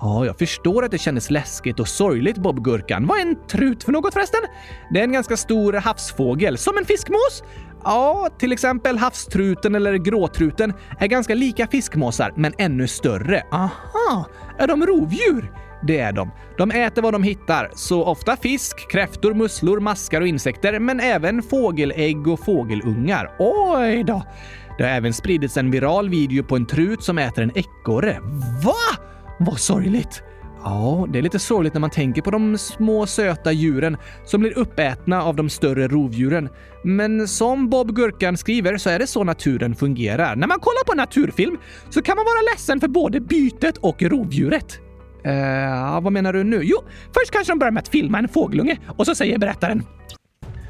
Ja, 0.01 0.27
jag 0.27 0.39
förstår 0.39 0.85
att 0.85 0.91
det 0.91 0.99
kändes 0.99 1.31
läskigt 1.31 1.81
och 1.81 1.89
sorgligt, 1.89 2.37
Bob 2.37 2.65
Gurkan. 2.65 3.07
Vad 3.07 3.19
är 3.19 3.23
en 3.23 3.47
trut 3.47 3.85
för 3.85 3.93
något 3.93 4.15
förresten? 4.15 4.41
Det 4.91 5.01
är 5.01 5.05
en 5.05 5.13
ganska 5.13 5.37
stor 5.37 5.73
havsfågel, 5.73 6.59
som 6.59 6.79
en 6.79 6.85
fiskmås. 6.85 7.43
Ja, 7.85 8.29
till 8.39 8.53
exempel 8.53 8.99
havstruten 8.99 9.75
eller 9.75 9.95
gråtruten 9.95 10.73
är 10.99 11.07
ganska 11.07 11.35
lika 11.35 11.67
fiskmåsar, 11.67 12.33
men 12.37 12.53
ännu 12.59 12.89
större. 12.89 13.43
Aha, 13.53 14.27
är 14.59 14.67
de 14.67 14.87
rovdjur? 14.87 15.53
Det 15.87 15.99
är 15.99 16.13
de. 16.13 16.31
De 16.59 16.71
äter 16.71 17.03
vad 17.03 17.15
de 17.15 17.23
hittar, 17.23 17.71
så 17.75 18.05
ofta 18.05 18.37
fisk, 18.37 18.91
kräftor, 18.91 19.35
musslor, 19.35 19.81
maskar 19.81 20.21
och 20.21 20.27
insekter, 20.27 20.79
men 20.79 21.01
även 21.01 21.43
fågelägg 21.43 22.29
och 22.29 22.45
fågelungar. 22.45 23.31
Oj 23.39 24.05
då! 24.05 24.23
Det 24.79 24.85
har 24.85 24.91
även 24.91 25.13
spridits 25.13 25.57
en 25.57 25.71
viral 25.71 26.09
video 26.09 26.45
på 26.45 26.57
en 26.57 26.67
trut 26.67 27.03
som 27.03 27.19
äter 27.19 27.43
en 27.43 27.59
ekorre. 27.59 28.19
Va? 28.65 29.03
Vad 29.39 29.61
sorgligt! 29.61 30.23
Ja, 30.65 31.07
det 31.13 31.19
är 31.19 31.23
lite 31.23 31.39
sorgligt 31.39 31.75
när 31.75 31.81
man 31.81 31.91
tänker 31.91 32.23
på 32.23 32.31
de 32.31 32.59
små 32.59 33.07
söta 33.07 33.53
djuren 33.53 33.97
som 34.25 34.41
blir 34.41 34.59
uppätna 34.59 35.23
av 35.23 35.37
de 35.37 35.51
större 35.51 35.89
rovdjuren. 35.89 36.49
Men 36.85 37.29
som 37.29 37.71
Bob 37.71 37.95
Gurkan 37.95 38.37
skriver 38.37 38.79
så 38.79 38.91
är 38.91 38.99
det 38.99 39.07
så 39.07 39.25
naturen 39.25 39.75
fungerar. 39.75 40.37
När 40.37 40.47
man 40.47 40.61
kollar 40.61 40.85
på 40.85 40.93
en 40.93 40.99
naturfilm 40.99 41.57
så 41.91 42.03
kan 42.03 42.17
man 42.17 42.25
vara 42.25 42.53
ledsen 42.53 42.81
för 42.81 42.89
både 42.89 43.21
bytet 43.21 43.77
och 43.77 44.03
rovdjuret. 44.03 44.79
Eh, 45.25 46.01
vad 46.01 46.13
menar 46.13 46.33
du 46.33 46.45
nu? 46.45 46.61
Jo, 46.63 46.77
först 47.15 47.31
kanske 47.31 47.53
de 47.53 47.59
börjar 47.59 47.73
med 47.73 47.81
att 47.81 47.89
filma 47.89 48.19
en 48.19 48.29
fågelunge 48.29 48.79
och 48.97 49.07
så 49.07 49.15
säger 49.15 49.39
berättaren 49.39 49.83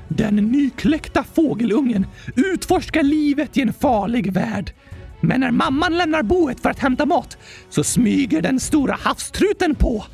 den 0.09 0.37
nykläckta 0.37 1.25
fågelungen 1.35 2.07
utforskar 2.37 3.03
livet 3.03 3.57
i 3.57 3.63
en 3.63 3.73
farlig 3.73 4.33
värld. 4.33 4.73
Men 5.21 5.41
när 5.41 5.51
mamman 5.51 5.99
lämnar 5.99 6.23
boet 6.23 6.61
för 6.61 6.71
att 6.71 6.79
hämta 6.79 7.07
mat 7.07 7.37
så 7.71 7.85
smyger 7.85 8.43
den 8.43 8.61
stora 8.61 8.99
havstruten 9.01 9.75
på. 9.75 10.05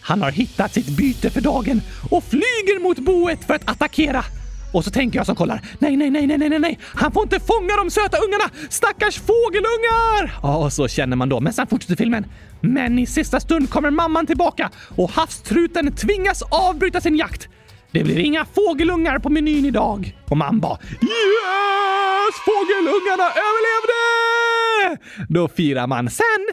Han 0.00 0.22
har 0.22 0.30
hittat 0.30 0.74
sitt 0.74 0.88
byte 0.88 1.30
för 1.30 1.40
dagen 1.40 1.82
och 2.10 2.24
flyger 2.24 2.82
mot 2.82 2.98
boet 2.98 3.44
för 3.44 3.54
att 3.54 3.70
attackera. 3.70 4.24
Och 4.72 4.84
så 4.84 4.90
tänker 4.90 5.18
jag 5.18 5.26
som 5.26 5.36
kollar, 5.36 5.62
nej, 5.78 5.96
nej, 5.96 6.10
nej, 6.10 6.26
nej, 6.26 6.38
nej, 6.38 6.58
nej, 6.58 6.78
han 6.82 7.12
får 7.12 7.22
inte 7.22 7.40
fånga 7.40 7.76
de 7.76 7.90
söta 7.90 8.16
ungarna! 8.16 8.44
Stackars 8.68 9.18
fågelungar! 9.18 10.38
Ja, 10.42 10.56
och 10.56 10.72
så 10.72 10.88
känner 10.88 11.16
man 11.16 11.28
då, 11.28 11.40
men 11.40 11.52
sen 11.52 11.66
fortsätter 11.66 11.96
filmen. 11.96 12.26
Men 12.60 12.98
i 12.98 13.06
sista 13.06 13.40
stund 13.40 13.70
kommer 13.70 13.90
mamman 13.90 14.26
tillbaka 14.26 14.70
och 14.96 15.10
havstruten 15.10 15.92
tvingas 15.92 16.42
avbryta 16.42 17.00
sin 17.00 17.16
jakt. 17.16 17.48
Det 17.92 18.04
blir 18.04 18.18
inga 18.18 18.44
fågelungar 18.44 19.18
på 19.18 19.28
menyn 19.28 19.64
idag. 19.64 20.16
Och 20.28 20.36
man 20.36 20.60
bara 20.60 20.78
Yes! 20.82 22.34
Fågelungarna 22.44 23.24
överlevde! 23.24 25.02
Då 25.28 25.48
firar 25.48 25.86
man. 25.86 26.10
Sen 26.10 26.48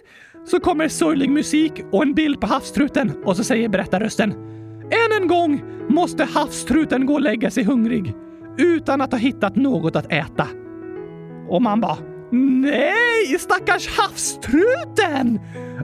så 0.48 0.60
kommer 0.60 0.88
sorglig 0.88 1.30
musik 1.30 1.74
och 1.92 2.04
en 2.04 2.14
bild 2.14 2.42
på 2.42 2.48
havstruten 2.48 3.12
och 3.26 3.38
så 3.38 3.44
säger 3.44 3.70
berättarrösten 3.70 4.32
Än 4.92 5.22
en 5.22 5.28
gång 5.28 5.62
måste 5.90 6.24
havstruten 6.24 7.06
gå 7.06 7.14
och 7.14 7.22
lägga 7.22 7.52
sig 7.52 7.64
hungrig 7.64 8.14
utan 8.58 9.02
att 9.02 9.12
ha 9.12 9.20
hittat 9.20 9.56
något 9.56 9.96
att 9.96 10.12
äta. 10.12 10.48
Och 11.50 11.62
man 11.62 11.82
bara 11.82 11.98
Nej, 12.32 13.40
stackars 13.40 13.88
havstruten! 13.88 15.40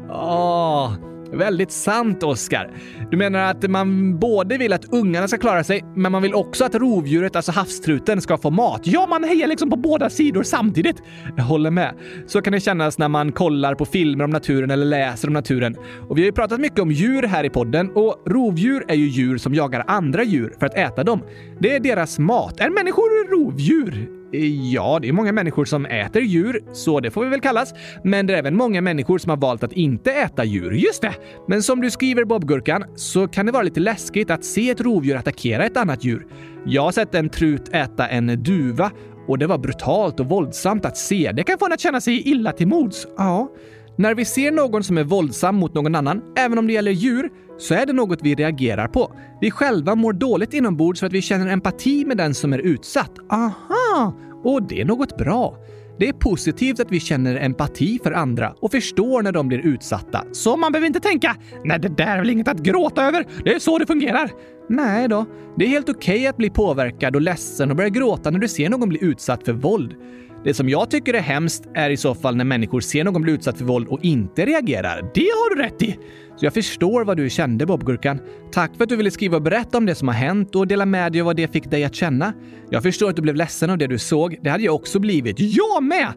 Åh, 0.09 0.93
väldigt 1.37 1.71
sant, 1.71 2.23
Oskar. 2.23 2.71
Du 3.11 3.17
menar 3.17 3.39
att 3.39 3.69
man 3.69 4.19
både 4.19 4.57
vill 4.57 4.73
att 4.73 4.93
ungarna 4.93 5.27
ska 5.27 5.37
klara 5.37 5.63
sig, 5.63 5.83
men 5.95 6.11
man 6.11 6.21
vill 6.21 6.33
också 6.33 6.65
att 6.65 6.75
rovdjuret, 6.75 7.35
alltså 7.35 7.51
havstruten, 7.51 8.21
ska 8.21 8.37
få 8.37 8.49
mat? 8.49 8.81
Ja, 8.83 9.07
man 9.09 9.23
hejar 9.23 9.47
liksom 9.47 9.69
på 9.69 9.75
båda 9.75 10.09
sidor 10.09 10.43
samtidigt. 10.43 11.01
Jag 11.37 11.43
håller 11.43 11.71
med. 11.71 11.95
Så 12.27 12.41
kan 12.41 12.53
det 12.53 12.59
kännas 12.59 12.97
när 12.97 13.07
man 13.07 13.31
kollar 13.31 13.75
på 13.75 13.85
filmer 13.85 14.23
om 14.23 14.29
naturen 14.29 14.71
eller 14.71 14.85
läser 14.85 15.27
om 15.27 15.33
naturen. 15.33 15.75
Och 16.09 16.17
vi 16.17 16.21
har 16.21 16.25
ju 16.25 16.31
pratat 16.31 16.59
mycket 16.59 16.79
om 16.79 16.91
djur 16.91 17.23
här 17.23 17.43
i 17.43 17.49
podden 17.49 17.91
och 17.95 18.23
rovdjur 18.25 18.85
är 18.87 18.95
ju 18.95 19.07
djur 19.07 19.37
som 19.37 19.53
jagar 19.53 19.83
andra 19.87 20.23
djur 20.23 20.53
för 20.59 20.65
att 20.65 20.75
äta 20.75 21.03
dem. 21.03 21.21
Det 21.59 21.75
är 21.75 21.79
deras 21.79 22.19
mat. 22.19 22.59
Är 22.59 22.69
människor 22.69 23.29
rovdjur? 23.29 24.22
Ja, 24.71 24.99
det 25.01 25.07
är 25.07 25.13
många 25.13 25.31
människor 25.31 25.65
som 25.65 25.85
äter 25.85 26.21
djur, 26.21 26.63
så 26.73 26.99
det 26.99 27.11
får 27.11 27.23
vi 27.23 27.29
väl 27.29 27.41
kallas. 27.41 27.73
Men 28.03 28.27
det 28.27 28.33
är 28.33 28.37
även 28.37 28.55
många 28.55 28.81
människor 28.81 29.17
som 29.17 29.29
har 29.29 29.37
valt 29.37 29.63
att 29.63 29.73
inte 29.73 30.11
äta 30.11 30.43
djur. 30.43 30.71
Just 30.71 31.01
det! 31.01 31.13
Men 31.47 31.63
som 31.63 31.81
du 31.81 31.91
skriver 31.91 32.25
Bob-Gurkan 32.25 32.83
så 32.95 33.27
kan 33.27 33.45
det 33.45 33.51
vara 33.51 33.63
lite 33.63 33.79
läskigt 33.79 34.31
att 34.31 34.45
se 34.45 34.69
ett 34.69 34.81
rovdjur 34.81 35.15
attackera 35.15 35.65
ett 35.65 35.77
annat 35.77 36.03
djur. 36.03 36.27
Jag 36.65 36.81
har 36.81 36.91
sett 36.91 37.15
en 37.15 37.29
trut 37.29 37.69
äta 37.73 38.07
en 38.07 38.43
duva 38.43 38.91
och 39.27 39.37
det 39.37 39.47
var 39.47 39.57
brutalt 39.57 40.19
och 40.19 40.25
våldsamt 40.25 40.85
att 40.85 40.97
se. 40.97 41.31
Det 41.31 41.43
kan 41.43 41.59
få 41.59 41.65
en 41.65 41.73
att 41.73 41.79
känna 41.79 42.01
sig 42.01 42.29
illa 42.29 42.51
till 42.51 42.67
mods. 42.67 43.07
Ja. 43.17 43.51
När 43.97 44.15
vi 44.15 44.25
ser 44.25 44.51
någon 44.51 44.83
som 44.83 44.97
är 44.97 45.03
våldsam 45.03 45.55
mot 45.55 45.73
någon 45.73 45.95
annan, 45.95 46.21
även 46.37 46.57
om 46.57 46.67
det 46.67 46.73
gäller 46.73 46.91
djur, 46.91 47.29
så 47.57 47.73
är 47.73 47.85
det 47.85 47.93
något 47.93 48.19
vi 48.21 48.35
reagerar 48.35 48.87
på. 48.87 49.15
Vi 49.41 49.51
själva 49.51 49.95
mår 49.95 50.13
dåligt 50.13 50.53
inombords 50.53 50.99
för 50.99 51.07
att 51.07 51.13
vi 51.13 51.21
känner 51.21 51.47
empati 51.47 52.05
med 52.05 52.17
den 52.17 52.33
som 52.33 52.53
är 52.53 52.59
utsatt. 52.59 53.11
Aha! 53.29 54.13
Och 54.43 54.63
det 54.63 54.81
är 54.81 54.85
något 54.85 55.17
bra. 55.17 55.57
Det 55.99 56.09
är 56.09 56.13
positivt 56.13 56.79
att 56.79 56.91
vi 56.91 56.99
känner 56.99 57.35
empati 57.35 57.99
för 58.03 58.11
andra 58.11 58.53
och 58.59 58.71
förstår 58.71 59.21
när 59.21 59.31
de 59.31 59.47
blir 59.47 59.59
utsatta. 59.59 60.23
Så 60.31 60.57
man 60.57 60.71
behöver 60.71 60.87
inte 60.87 60.99
tänka 60.99 61.35
“Nej, 61.63 61.79
det 61.79 61.97
där 61.97 62.07
är 62.07 62.19
väl 62.19 62.29
inget 62.29 62.47
att 62.47 62.59
gråta 62.59 63.05
över. 63.05 63.25
Det 63.43 63.53
är 63.53 63.59
så 63.59 63.77
det 63.77 63.85
fungerar.” 63.85 64.31
Nej 64.69 65.07
då. 65.07 65.25
Det 65.57 65.65
är 65.65 65.69
helt 65.69 65.89
okej 65.89 66.15
okay 66.15 66.27
att 66.27 66.37
bli 66.37 66.49
påverkad 66.49 67.15
och 67.15 67.21
ledsen 67.21 67.69
och 67.69 67.75
börja 67.75 67.89
gråta 67.89 68.29
när 68.29 68.39
du 68.39 68.47
ser 68.47 68.69
någon 68.69 68.89
bli 68.89 69.03
utsatt 69.03 69.45
för 69.45 69.53
våld. 69.53 69.95
Det 70.43 70.53
som 70.53 70.69
jag 70.69 70.89
tycker 70.91 71.13
är 71.13 71.21
hemskt 71.21 71.63
är 71.73 71.89
i 71.89 71.97
så 71.97 72.15
fall 72.15 72.35
när 72.35 72.45
människor 72.45 72.81
ser 72.81 73.03
någon 73.03 73.21
bli 73.21 73.31
utsatt 73.31 73.57
för 73.57 73.65
våld 73.65 73.87
och 73.87 73.99
inte 74.03 74.45
reagerar. 74.45 75.11
Det 75.13 75.21
har 75.21 75.55
du 75.55 75.61
rätt 75.61 75.81
i! 75.81 75.99
Så 76.35 76.45
jag 76.45 76.53
förstår 76.53 77.05
vad 77.05 77.17
du 77.17 77.29
kände, 77.29 77.65
Bob-Gurkan. 77.65 78.19
Tack 78.51 78.75
för 78.75 78.83
att 78.83 78.89
du 78.89 78.95
ville 78.95 79.11
skriva 79.11 79.35
och 79.35 79.41
berätta 79.41 79.77
om 79.77 79.85
det 79.85 79.95
som 79.95 80.07
har 80.07 80.15
hänt 80.15 80.55
och 80.55 80.67
dela 80.67 80.85
med 80.85 81.11
dig 81.11 81.21
av 81.21 81.25
vad 81.25 81.35
det 81.35 81.47
fick 81.47 81.71
dig 81.71 81.83
att 81.83 81.95
känna. 81.95 82.33
Jag 82.69 82.83
förstår 82.83 83.09
att 83.09 83.15
du 83.15 83.21
blev 83.21 83.35
ledsen 83.35 83.69
av 83.69 83.77
det 83.77 83.87
du 83.87 83.99
såg. 83.99 84.37
Det 84.41 84.49
hade 84.49 84.63
jag 84.63 84.75
också 84.75 84.99
blivit. 84.99 85.35
Jag 85.39 85.83
med! 85.83 86.07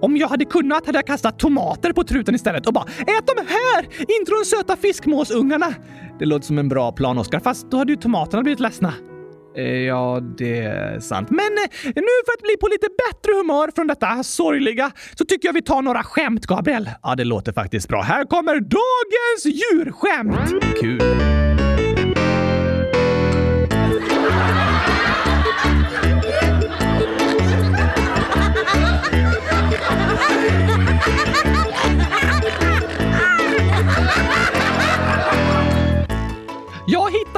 Om 0.00 0.16
jag 0.16 0.28
hade 0.28 0.44
kunnat 0.44 0.86
hade 0.86 0.98
jag 0.98 1.06
kastat 1.06 1.38
tomater 1.38 1.92
på 1.92 2.04
truten 2.04 2.34
istället 2.34 2.66
och 2.66 2.72
bara 2.72 2.84
“Ät 2.84 3.26
de 3.26 3.46
här! 3.48 3.84
Inte 4.18 4.32
de 4.32 4.44
söta 4.44 4.76
fiskmåsungarna!” 4.76 5.74
Det 6.18 6.24
låter 6.24 6.46
som 6.46 6.58
en 6.58 6.68
bra 6.68 6.92
plan, 6.92 7.18
Oskar, 7.18 7.40
fast 7.40 7.70
då 7.70 7.76
hade 7.76 7.92
ju 7.92 7.96
tomaterna 7.96 8.42
blivit 8.42 8.60
ledsna. 8.60 8.92
Eh, 9.56 9.64
ja, 9.64 10.20
det 10.38 10.58
är 10.58 11.00
sant. 11.00 11.30
Men 11.30 11.38
eh, 11.46 11.92
nu 11.94 12.12
för 12.26 12.32
att 12.32 12.42
bli 12.42 12.56
på 12.60 12.68
lite 12.68 12.86
bättre 13.08 13.32
humör 13.32 13.70
från 13.74 13.86
detta 13.86 14.22
sorgliga 14.22 14.92
så 15.18 15.24
tycker 15.24 15.48
jag 15.48 15.52
vi 15.52 15.62
tar 15.62 15.82
några 15.82 16.02
skämt, 16.02 16.46
Gabriel. 16.46 16.90
Ja, 17.02 17.14
det 17.14 17.24
låter 17.24 17.52
faktiskt 17.52 17.88
bra. 17.88 18.02
Här 18.02 18.24
kommer 18.24 18.54
dagens 18.60 19.44
djurskämt! 19.44 20.64
Kul! 20.80 21.65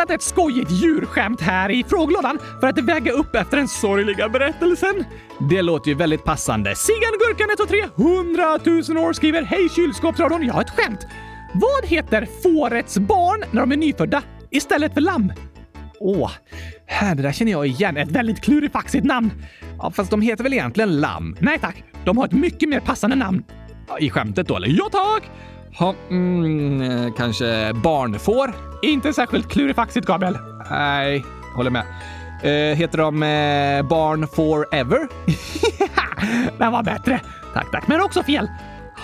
Hittat 0.08 0.20
ett 0.20 0.22
skojigt 0.22 0.70
djurskämt 0.70 1.40
här 1.40 1.70
i 1.70 1.84
frågelådan 1.84 2.38
för 2.60 2.66
att 2.66 2.78
väga 2.78 3.12
upp 3.12 3.34
efter 3.34 3.56
den 3.56 3.68
sorgliga 3.68 4.28
berättelsen. 4.28 5.04
Det 5.50 5.62
låter 5.62 5.88
ju 5.88 5.94
väldigt 5.94 6.24
passande. 6.24 6.74
Siggan 6.76 7.12
Gurkan 7.18 7.48
123 7.50 8.04
100 8.04 8.94
000 8.94 9.06
år 9.06 9.12
skriver 9.12 9.42
Hej 9.42 9.68
kylskåpsradion, 9.68 10.46
jag 10.46 10.54
har 10.54 10.62
ett 10.62 10.70
skämt. 10.70 11.06
Vad 11.54 11.90
heter 11.90 12.28
fårets 12.42 12.98
barn 12.98 13.44
när 13.50 13.60
de 13.60 13.72
är 13.72 13.76
nyfödda 13.76 14.22
istället 14.50 14.94
för 14.94 15.00
lamm? 15.00 15.32
Åh, 16.00 16.30
det 17.16 17.22
där 17.22 17.32
känner 17.32 17.52
jag 17.52 17.66
igen. 17.66 17.96
Ett 17.96 18.10
väldigt 18.10 18.40
klurifaxigt 18.40 19.04
namn. 19.04 19.30
Ja, 19.78 19.90
fast 19.90 20.10
de 20.10 20.20
heter 20.20 20.44
väl 20.44 20.52
egentligen 20.52 21.00
lamm? 21.00 21.36
Nej 21.40 21.58
tack, 21.58 21.84
de 22.04 22.18
har 22.18 22.24
ett 22.24 22.32
mycket 22.32 22.68
mer 22.68 22.80
passande 22.80 23.16
namn. 23.16 23.44
I 24.00 24.10
skämtet 24.10 24.48
då, 24.48 24.56
eller? 24.56 24.68
Ja 24.68 24.88
tack! 24.92 25.30
Ha, 25.78 25.94
mm, 26.10 26.80
eh, 26.80 27.12
kanske 27.16 27.72
barnfår? 27.74 28.54
Inte 28.82 29.12
särskilt 29.12 29.48
klurifaxigt, 29.48 30.06
Gabriel. 30.06 30.38
Nej, 30.70 31.24
håller 31.56 31.70
med. 31.70 31.84
Eh, 32.42 32.76
heter 32.76 32.98
de 32.98 33.22
eh, 33.22 33.88
Barn 33.88 34.28
Forever? 34.28 35.08
Den 36.58 36.72
var 36.72 36.82
bättre. 36.82 37.20
Tack, 37.54 37.70
tack. 37.72 37.88
Men 37.88 38.00
också 38.00 38.22
fel. 38.22 38.48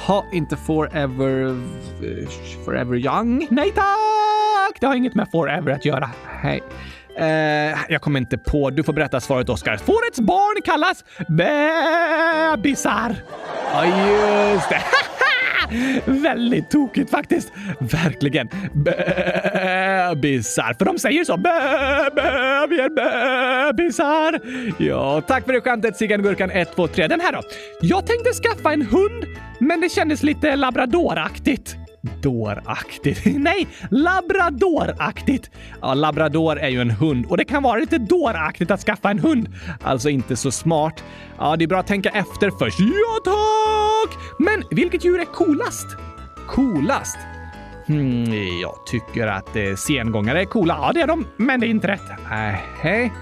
Ha, 0.07 0.25
inte 0.33 0.57
Forever... 0.57 1.47
Eh, 2.03 2.29
forever 2.65 2.97
Young? 2.97 3.47
Nej 3.51 3.71
tack! 3.71 4.81
Det 4.81 4.87
har 4.87 4.95
inget 4.95 5.15
med 5.15 5.29
Forever 5.33 5.73
att 5.73 5.85
göra. 5.85 6.11
Hej. 6.27 6.63
Eh, 7.19 7.79
jag 7.89 8.01
kommer 8.01 8.21
inte 8.21 8.39
på. 8.39 8.71
Du 8.71 8.83
får 8.83 8.93
berätta 8.93 9.21
svaret, 9.21 9.49
Oskar. 9.49 9.77
Fårets 9.77 10.21
barn 10.21 10.63
kallas 10.65 11.05
bebisar. 11.29 13.17
Ja, 13.73 13.85
just 14.53 14.69
det. 14.69 14.83
Väldigt 16.05 16.71
tokigt 16.71 17.11
faktiskt. 17.11 17.53
Verkligen. 17.79 18.49
Bebisar. 18.73 20.75
För 20.79 20.85
de 20.85 20.99
säger 20.99 21.25
så. 21.25 21.37
Bä, 21.37 21.51
vi 22.69 22.81
är 22.81 23.69
bebisar. 23.69 24.41
Ja, 24.79 25.21
tack 25.21 25.45
för 25.45 25.53
det 25.53 25.61
skämtet 25.61 25.97
Cigangurkan 25.97 26.51
123. 26.51 27.09
Den 27.09 27.21
här 27.21 27.33
då. 27.33 27.43
Jag 27.81 28.07
tänkte 28.07 28.33
skaffa 28.33 28.73
en 28.73 28.83
hund, 28.83 29.25
men 29.59 29.81
det 29.81 29.89
kändes 29.89 30.23
lite 30.23 30.57
labradoraktigt. 30.57 31.77
Dåraktigt. 32.21 33.21
Nej, 33.25 33.67
labradoraktigt. 33.91 35.51
Ja, 35.81 35.95
labrador 35.95 36.59
är 36.59 36.69
ju 36.69 36.81
en 36.81 36.91
hund 36.91 37.27
och 37.27 37.37
det 37.37 37.45
kan 37.45 37.63
vara 37.63 37.77
lite 37.79 37.99
dåraktigt 37.99 38.71
att 38.71 38.81
skaffa 38.81 39.11
en 39.11 39.19
hund. 39.19 39.49
Alltså 39.83 40.09
inte 40.09 40.37
så 40.37 40.51
smart. 40.51 41.05
Ja, 41.39 41.57
det 41.57 41.65
är 41.65 41.69
bra 41.69 41.79
att 41.79 41.87
tänka 41.87 42.11
efter 42.11 42.51
först. 42.51 42.81
Ja, 42.81 43.21
tack! 43.25 44.19
Men 44.39 44.63
vilket 44.71 45.05
djur 45.05 45.21
är 45.21 45.25
coolast? 45.25 45.87
Coolast? 46.49 47.19
Hmm, 47.87 48.61
jag 48.61 48.87
tycker 48.87 49.27
att 49.27 49.57
eh, 49.57 49.75
sengångare 49.77 50.41
är 50.41 50.45
coola. 50.45 50.79
Ja, 50.83 50.93
det 50.93 51.01
är 51.01 51.07
de, 51.07 51.27
men 51.37 51.61
det 51.61 51.67
är 51.67 51.69
inte 51.69 51.89
rätt. 51.89 52.03
Nej. 52.31 53.13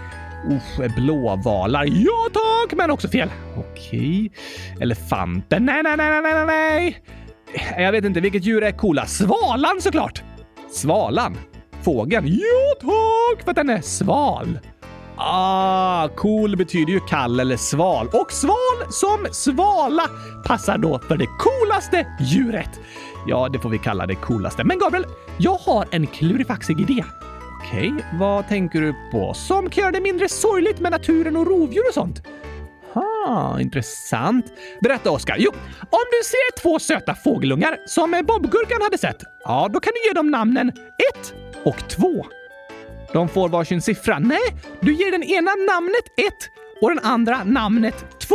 Usch, 0.50 0.94
blåvalar. 0.96 1.84
Ja 1.84 2.28
tack, 2.32 2.78
men 2.78 2.90
också 2.90 3.08
fel. 3.08 3.30
Okej. 3.56 4.32
Elefanter. 4.80 5.60
Nej, 5.60 5.82
nej, 5.82 5.96
nej, 5.96 6.22
nej, 6.22 6.34
nej, 6.34 6.46
nej. 6.46 7.02
Jag 7.78 7.92
vet 7.92 8.04
inte, 8.04 8.20
vilket 8.20 8.44
djur 8.44 8.62
är 8.62 8.72
coola? 8.72 9.06
Svalan 9.06 9.80
såklart! 9.80 10.22
Svalan? 10.70 11.38
Fågeln? 11.82 12.26
Ja 12.28 12.74
tack, 12.80 13.44
för 13.44 13.50
att 13.50 13.56
den 13.56 13.70
är 13.70 13.80
sval. 13.80 14.58
Ah, 15.16 16.08
cool 16.08 16.56
betyder 16.56 16.92
ju 16.92 17.00
kall 17.00 17.40
eller 17.40 17.56
sval. 17.56 18.08
Och 18.12 18.32
sval 18.32 18.90
som 18.90 19.26
svala 19.32 20.10
passar 20.46 20.78
då 20.78 20.98
för 20.98 21.16
det 21.16 21.26
coolaste 21.26 22.06
djuret. 22.20 22.80
Ja, 23.26 23.48
det 23.48 23.58
får 23.58 23.68
vi 23.68 23.78
kalla 23.78 24.06
det 24.06 24.14
coolaste. 24.14 24.64
Men 24.64 24.78
Gabriel, 24.78 25.06
jag 25.38 25.54
har 25.54 25.86
en 25.90 26.06
klurifaxig 26.06 26.80
idé. 26.80 27.04
Okej, 27.60 27.92
okay, 27.92 28.18
vad 28.18 28.48
tänker 28.48 28.80
du 28.80 28.94
på? 29.12 29.34
Som 29.34 29.70
kan 29.70 29.82
göra 29.82 29.92
det 29.92 30.00
mindre 30.00 30.28
sorgligt 30.28 30.80
med 30.80 30.92
naturen 30.92 31.36
och 31.36 31.46
rovdjur 31.46 31.88
och 31.88 31.94
sånt? 31.94 32.22
Aha, 32.94 33.60
intressant. 33.60 34.52
Berätta, 34.80 35.10
Oskar. 35.10 35.36
Jo, 35.38 35.50
om 35.80 36.04
du 36.10 36.24
ser 36.24 36.60
två 36.62 36.78
söta 36.78 37.14
fågelungar 37.14 37.78
som 37.86 38.22
Bobgurkan 38.26 38.82
hade 38.82 38.98
sett, 38.98 39.22
ja, 39.44 39.70
då 39.72 39.80
kan 39.80 39.92
du 39.94 40.08
ge 40.08 40.14
dem 40.14 40.30
namnen 40.30 40.68
1 40.68 41.34
och 41.64 41.88
2. 41.88 42.26
De 43.12 43.28
får 43.28 43.48
varsin 43.48 43.82
siffra. 43.82 44.18
Nej, 44.18 44.54
du 44.80 44.94
ger 44.94 45.10
den 45.10 45.22
ena 45.22 45.50
namnet 45.50 46.04
1 46.16 46.34
och 46.80 46.88
den 46.90 46.98
andra 46.98 47.44
namnet 47.44 48.04
2. 48.20 48.34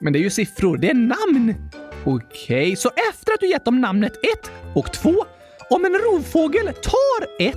Men 0.00 0.12
det 0.12 0.18
är 0.18 0.20
ju 0.20 0.30
siffror, 0.30 0.76
det 0.76 0.90
är 0.90 0.94
namn. 0.94 1.54
Okej, 2.04 2.66
okay, 2.66 2.76
så 2.76 2.90
efter 3.10 3.32
att 3.32 3.40
du 3.40 3.48
gett 3.48 3.64
dem 3.64 3.80
namnet 3.80 4.12
1 4.12 4.50
och 4.74 4.92
2, 4.92 5.14
om 5.70 5.84
en 5.84 5.94
rovfågel 5.94 6.66
tar 6.66 7.42
1, 7.48 7.54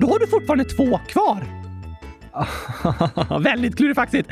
då 0.00 0.06
har 0.06 0.18
du 0.18 0.26
fortfarande 0.26 0.64
2 0.64 1.00
kvar. 1.08 1.59
Väldigt 3.40 3.76
klurifaxigt. 3.76 4.30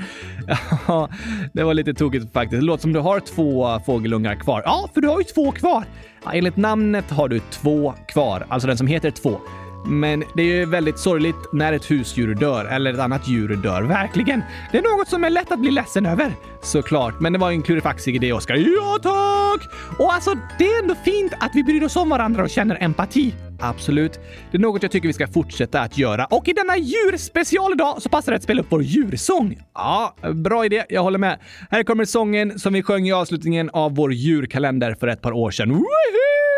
Det 1.52 1.64
var 1.64 1.74
lite 1.74 1.94
tokigt 1.94 2.32
faktiskt. 2.32 2.60
Det 2.60 2.66
låter 2.66 2.82
som 2.82 2.92
du 2.92 3.00
har 3.00 3.20
två 3.20 3.80
fågelungar 3.86 4.34
kvar. 4.34 4.62
Ja, 4.64 4.88
för 4.94 5.00
du 5.00 5.08
har 5.08 5.18
ju 5.18 5.24
två 5.24 5.52
kvar. 5.52 5.84
Ja, 6.24 6.32
enligt 6.32 6.56
namnet 6.56 7.10
har 7.10 7.28
du 7.28 7.40
två 7.50 7.94
kvar, 8.08 8.46
alltså 8.48 8.68
den 8.68 8.76
som 8.76 8.86
heter 8.86 9.10
två. 9.10 9.40
Men 9.86 10.24
det 10.34 10.42
är 10.42 10.46
ju 10.46 10.64
väldigt 10.64 10.98
sorgligt 10.98 11.52
när 11.52 11.72
ett 11.72 11.90
husdjur 11.90 12.34
dör 12.34 12.64
eller 12.64 12.92
ett 12.92 13.00
annat 13.00 13.28
djur 13.28 13.56
dör. 13.56 13.82
Verkligen. 13.82 14.42
Det 14.72 14.78
är 14.78 14.98
något 14.98 15.08
som 15.08 15.24
är 15.24 15.30
lätt 15.30 15.52
att 15.52 15.60
bli 15.60 15.70
ledsen 15.70 16.06
över. 16.06 16.32
Såklart, 16.62 17.20
men 17.20 17.32
det 17.32 17.38
var 17.38 17.50
en 17.50 17.62
klurifaxig 17.62 18.16
idé, 18.16 18.32
Oskar. 18.32 18.56
Ja, 18.56 18.98
tack! 19.02 19.70
Och 19.98 20.14
alltså, 20.14 20.34
det 20.58 20.64
är 20.64 20.82
ändå 20.82 20.94
fint 20.94 21.32
att 21.40 21.50
vi 21.54 21.64
bryr 21.64 21.82
oss 21.84 21.96
om 21.96 22.08
varandra 22.08 22.42
och 22.42 22.50
känner 22.50 22.82
empati. 22.82 23.34
Absolut. 23.60 24.20
Det 24.50 24.56
är 24.56 24.60
något 24.60 24.82
jag 24.82 24.92
tycker 24.92 25.08
vi 25.08 25.12
ska 25.12 25.26
fortsätta 25.26 25.80
att 25.80 25.98
göra. 25.98 26.24
Och 26.24 26.48
i 26.48 26.52
denna 26.52 26.76
djurspecial 26.76 27.72
idag 27.72 28.02
så 28.02 28.08
passar 28.08 28.32
det 28.32 28.36
att 28.36 28.42
spela 28.42 28.60
upp 28.60 28.66
vår 28.68 28.82
djursång. 28.82 29.58
Ja, 29.74 30.14
bra 30.34 30.64
idé. 30.64 30.84
Jag 30.88 31.02
håller 31.02 31.18
med. 31.18 31.38
Här 31.70 31.82
kommer 31.82 32.04
sången 32.04 32.58
som 32.58 32.72
vi 32.72 32.82
sjöng 32.82 33.08
i 33.08 33.12
avslutningen 33.12 33.70
av 33.72 33.94
vår 33.94 34.12
djurkalender 34.12 34.94
för 35.00 35.06
ett 35.06 35.22
par 35.22 35.32
år 35.32 35.50
sedan. 35.50 35.70
Woohoo! 35.70 36.57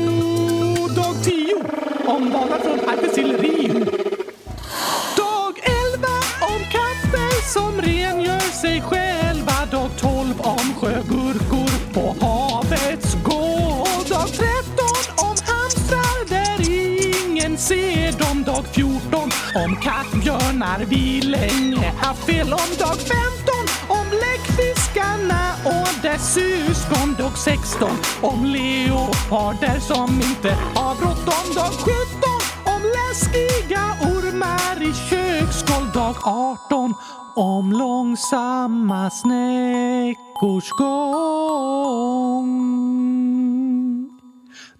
ombanar 2.05 2.59
från 2.59 2.89
Arktis 2.89 3.13
till 3.13 3.37
Rio. 3.37 3.73
Dag 5.17 5.53
11 5.93 6.07
om 6.41 6.61
katter 6.71 7.53
som 7.53 7.81
rengör 7.81 8.61
sig 8.61 8.81
själva. 8.81 9.65
Dag 9.71 9.89
12 9.99 10.41
om 10.41 10.73
sjögurkor 10.79 11.93
på 11.93 12.25
havets 12.25 13.15
gård. 13.23 14.09
Dag 14.09 14.27
13 14.27 14.45
om 15.17 15.35
hamstrar 15.47 16.29
där 16.29 16.59
ingen 16.69 17.57
ser 17.57 18.11
dem. 18.11 18.43
Dag 18.43 18.65
14 18.71 19.29
om 19.55 19.75
kattbjörnar 19.75 20.85
vi 20.89 21.21
länge 21.21 21.91
haft 21.97 22.25
fel 22.25 22.53
om. 22.53 22.77
Dag 22.79 22.97
15 22.97 23.40
Anna 25.13 25.53
och 25.65 26.01
dess 26.01 26.33
syskon. 26.33 27.15
Dag 27.17 27.37
16 27.37 27.89
om 28.21 28.45
leoparder 28.45 29.79
som 29.79 30.09
inte 30.13 30.49
har 30.75 30.95
bråttom. 30.95 31.55
Dag 31.55 31.73
17 31.73 31.91
om 32.65 32.81
läskiga 32.81 33.85
ormar 34.01 34.81
i 34.81 34.93
köksgolv. 34.93 35.91
Dag 35.93 36.15
18 36.23 36.93
om 37.35 37.71
långsamma 37.71 39.09
snäckors 39.09 40.69
gång. 40.69 42.11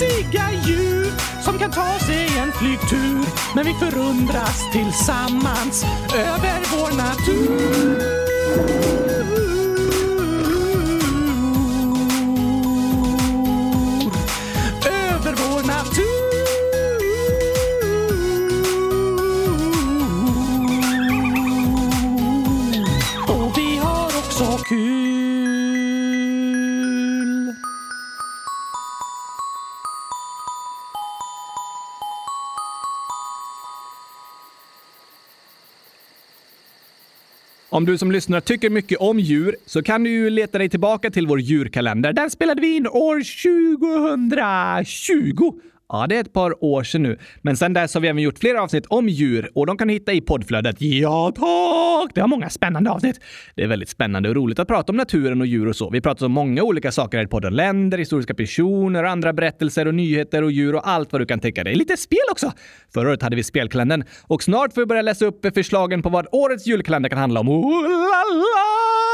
Mysiga 0.00 0.50
djur 0.66 1.12
som 1.42 1.58
kan 1.58 1.70
ta 1.70 1.98
sig 1.98 2.38
en 2.38 2.52
flygtur. 2.52 3.24
Men 3.54 3.64
vi 3.64 3.74
förundras 3.74 4.72
tillsammans 4.72 5.84
över 6.14 6.60
vår 6.72 6.96
natur. 6.96 8.02
Över 14.86 15.34
vår 15.36 15.66
natur. 15.66 16.28
Och 23.28 23.58
vi 23.58 23.76
har 23.76 24.06
också 24.06 24.64
kul. 24.64 25.07
Om 37.70 37.84
du 37.84 37.98
som 37.98 38.12
lyssnar 38.12 38.40
tycker 38.40 38.70
mycket 38.70 38.98
om 38.98 39.18
djur 39.18 39.56
så 39.66 39.82
kan 39.82 40.04
du 40.04 40.10
ju 40.10 40.30
leta 40.30 40.58
dig 40.58 40.68
tillbaka 40.68 41.10
till 41.10 41.26
vår 41.26 41.40
djurkalender. 41.40 42.12
Den 42.12 42.30
spelade 42.30 42.60
vi 42.60 42.76
in 42.76 42.86
år 42.86 43.16
2020. 44.84 45.52
Ja, 45.92 46.06
det 46.06 46.16
är 46.16 46.20
ett 46.20 46.32
par 46.32 46.64
år 46.64 46.82
sedan 46.82 47.02
nu. 47.02 47.18
Men 47.42 47.56
sen 47.56 47.72
dess 47.72 47.94
har 47.94 48.00
vi 48.00 48.08
även 48.08 48.22
gjort 48.22 48.38
flera 48.38 48.62
avsnitt 48.62 48.86
om 48.86 49.08
djur 49.08 49.50
och 49.54 49.66
de 49.66 49.78
kan 49.78 49.88
du 49.88 49.94
hitta 49.94 50.12
i 50.12 50.20
poddflödet. 50.20 50.76
Ja, 50.80 51.32
tack! 51.34 52.14
Det 52.14 52.20
har 52.20 52.28
många 52.28 52.50
spännande 52.50 52.90
avsnitt. 52.90 53.20
Det 53.54 53.62
är 53.62 53.66
väldigt 53.66 53.88
spännande 53.88 54.28
och 54.28 54.34
roligt 54.34 54.58
att 54.58 54.68
prata 54.68 54.92
om 54.92 54.96
naturen 54.96 55.40
och 55.40 55.46
djur 55.46 55.68
och 55.68 55.76
så. 55.76 55.90
Vi 55.90 56.00
pratar 56.00 56.26
om 56.26 56.32
många 56.32 56.62
olika 56.62 56.92
saker 56.92 57.18
här 57.18 57.24
i 57.24 57.28
podden. 57.28 57.54
Länder, 57.56 57.98
historiska 57.98 58.34
personer, 58.34 59.04
andra 59.04 59.32
berättelser 59.32 59.86
och 59.86 59.94
nyheter 59.94 60.42
och 60.42 60.52
djur 60.52 60.74
och 60.74 60.88
allt 60.88 61.12
vad 61.12 61.20
du 61.20 61.26
kan 61.26 61.40
tänka 61.40 61.64
dig. 61.64 61.74
Lite 61.74 61.96
spel 61.96 62.18
också! 62.30 62.52
Förra 62.94 63.08
året 63.08 63.22
hade 63.22 63.36
vi 63.36 63.42
spelkalendern 63.44 64.04
och 64.22 64.42
snart 64.42 64.74
får 64.74 64.80
vi 64.80 64.86
börja 64.86 65.02
läsa 65.02 65.26
upp 65.26 65.46
förslagen 65.54 66.02
på 66.02 66.08
vad 66.08 66.26
årets 66.32 66.66
julkalender 66.66 67.08
kan 67.08 67.18
handla 67.18 67.40
om. 67.40 67.48
Oh, 67.48 67.82
la, 67.82 68.24
la! 68.34 69.08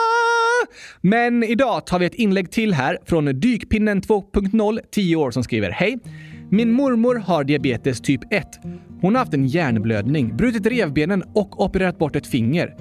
Men 1.01 1.43
idag 1.43 1.87
tar 1.87 1.99
vi 1.99 2.07
ett 2.07 2.15
inlägg 2.15 2.51
till 2.51 2.75
här 2.75 2.99
från 3.07 3.41
Dykpinnen 3.41 4.03
2.0, 4.03 4.81
10 4.93 5.17
år, 5.17 5.31
som 5.31 5.43
skriver 5.43 5.71
Hej! 5.71 5.99
Min 6.55 6.73
mormor 6.73 7.15
har 7.15 7.45
diabetes 7.45 8.01
typ 8.01 8.21
1. 8.31 8.47
Hon 9.01 9.15
har 9.15 9.19
haft 9.19 9.35
en 9.35 9.47
hjärnblödning, 9.47 10.37
brutit 10.37 10.67
revbenen 10.67 11.23
och 11.33 11.65
opererat 11.65 11.99
bort 11.99 12.17
ett 12.17 12.27
finger. 12.27 12.77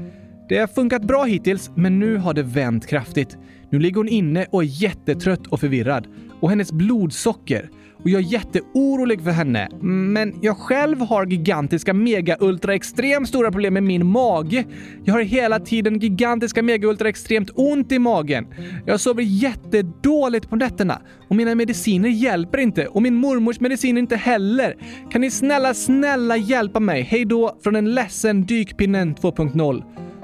Det 0.49 0.57
har 0.57 0.67
funkat 0.67 1.03
bra 1.03 1.23
hittills, 1.23 1.71
men 1.75 1.99
nu 1.99 2.17
har 2.17 2.33
det 2.33 2.43
vänt 2.43 2.88
kraftigt. 2.88 3.38
Nu 3.69 3.79
ligger 3.79 3.97
hon 3.97 4.07
inne 4.07 4.45
och 4.51 4.63
är 4.63 4.67
jättetrött 4.67 5.47
och 5.47 5.59
förvirrad. 5.59 6.07
Och 6.39 6.49
hennes 6.49 6.71
blodsocker. 6.71 7.69
Och 8.03 8.09
jag 8.09 8.21
är 8.21 8.25
jätteorolig 8.25 9.23
för 9.23 9.31
henne. 9.31 9.69
Men 9.81 10.33
jag 10.41 10.57
själv 10.57 11.01
har 11.01 11.25
gigantiska 11.25 11.93
mega 11.93 12.37
ultra 12.39 12.75
extremt 12.75 13.27
stora 13.27 13.51
problem 13.51 13.73
med 13.73 13.83
min 13.83 14.05
mage. 14.05 14.65
Jag 15.03 15.13
har 15.13 15.21
hela 15.21 15.59
tiden 15.59 15.99
gigantiska 15.99 16.63
mega 16.63 16.87
ultra 16.87 17.09
extremt 17.09 17.49
ont 17.55 17.91
i 17.91 17.99
magen. 17.99 18.47
Jag 18.85 18.99
sover 18.99 19.23
jättedåligt 19.23 20.49
på 20.49 20.55
nätterna 20.55 21.01
och 21.29 21.35
mina 21.35 21.55
mediciner 21.55 22.09
hjälper 22.09 22.57
inte 22.57 22.87
och 22.87 23.01
min 23.01 23.15
mormors 23.15 23.59
mediciner 23.59 23.99
inte 23.99 24.15
heller. 24.15 24.75
Kan 25.11 25.21
ni 25.21 25.31
snälla, 25.31 25.73
snälla 25.73 26.37
hjälpa 26.37 26.79
mig? 26.79 27.01
Hej 27.01 27.25
då 27.25 27.57
från 27.63 27.75
en 27.75 27.93
ledsen 27.95 28.45
dykpinnen 28.45 29.15
2.0. 29.15 29.83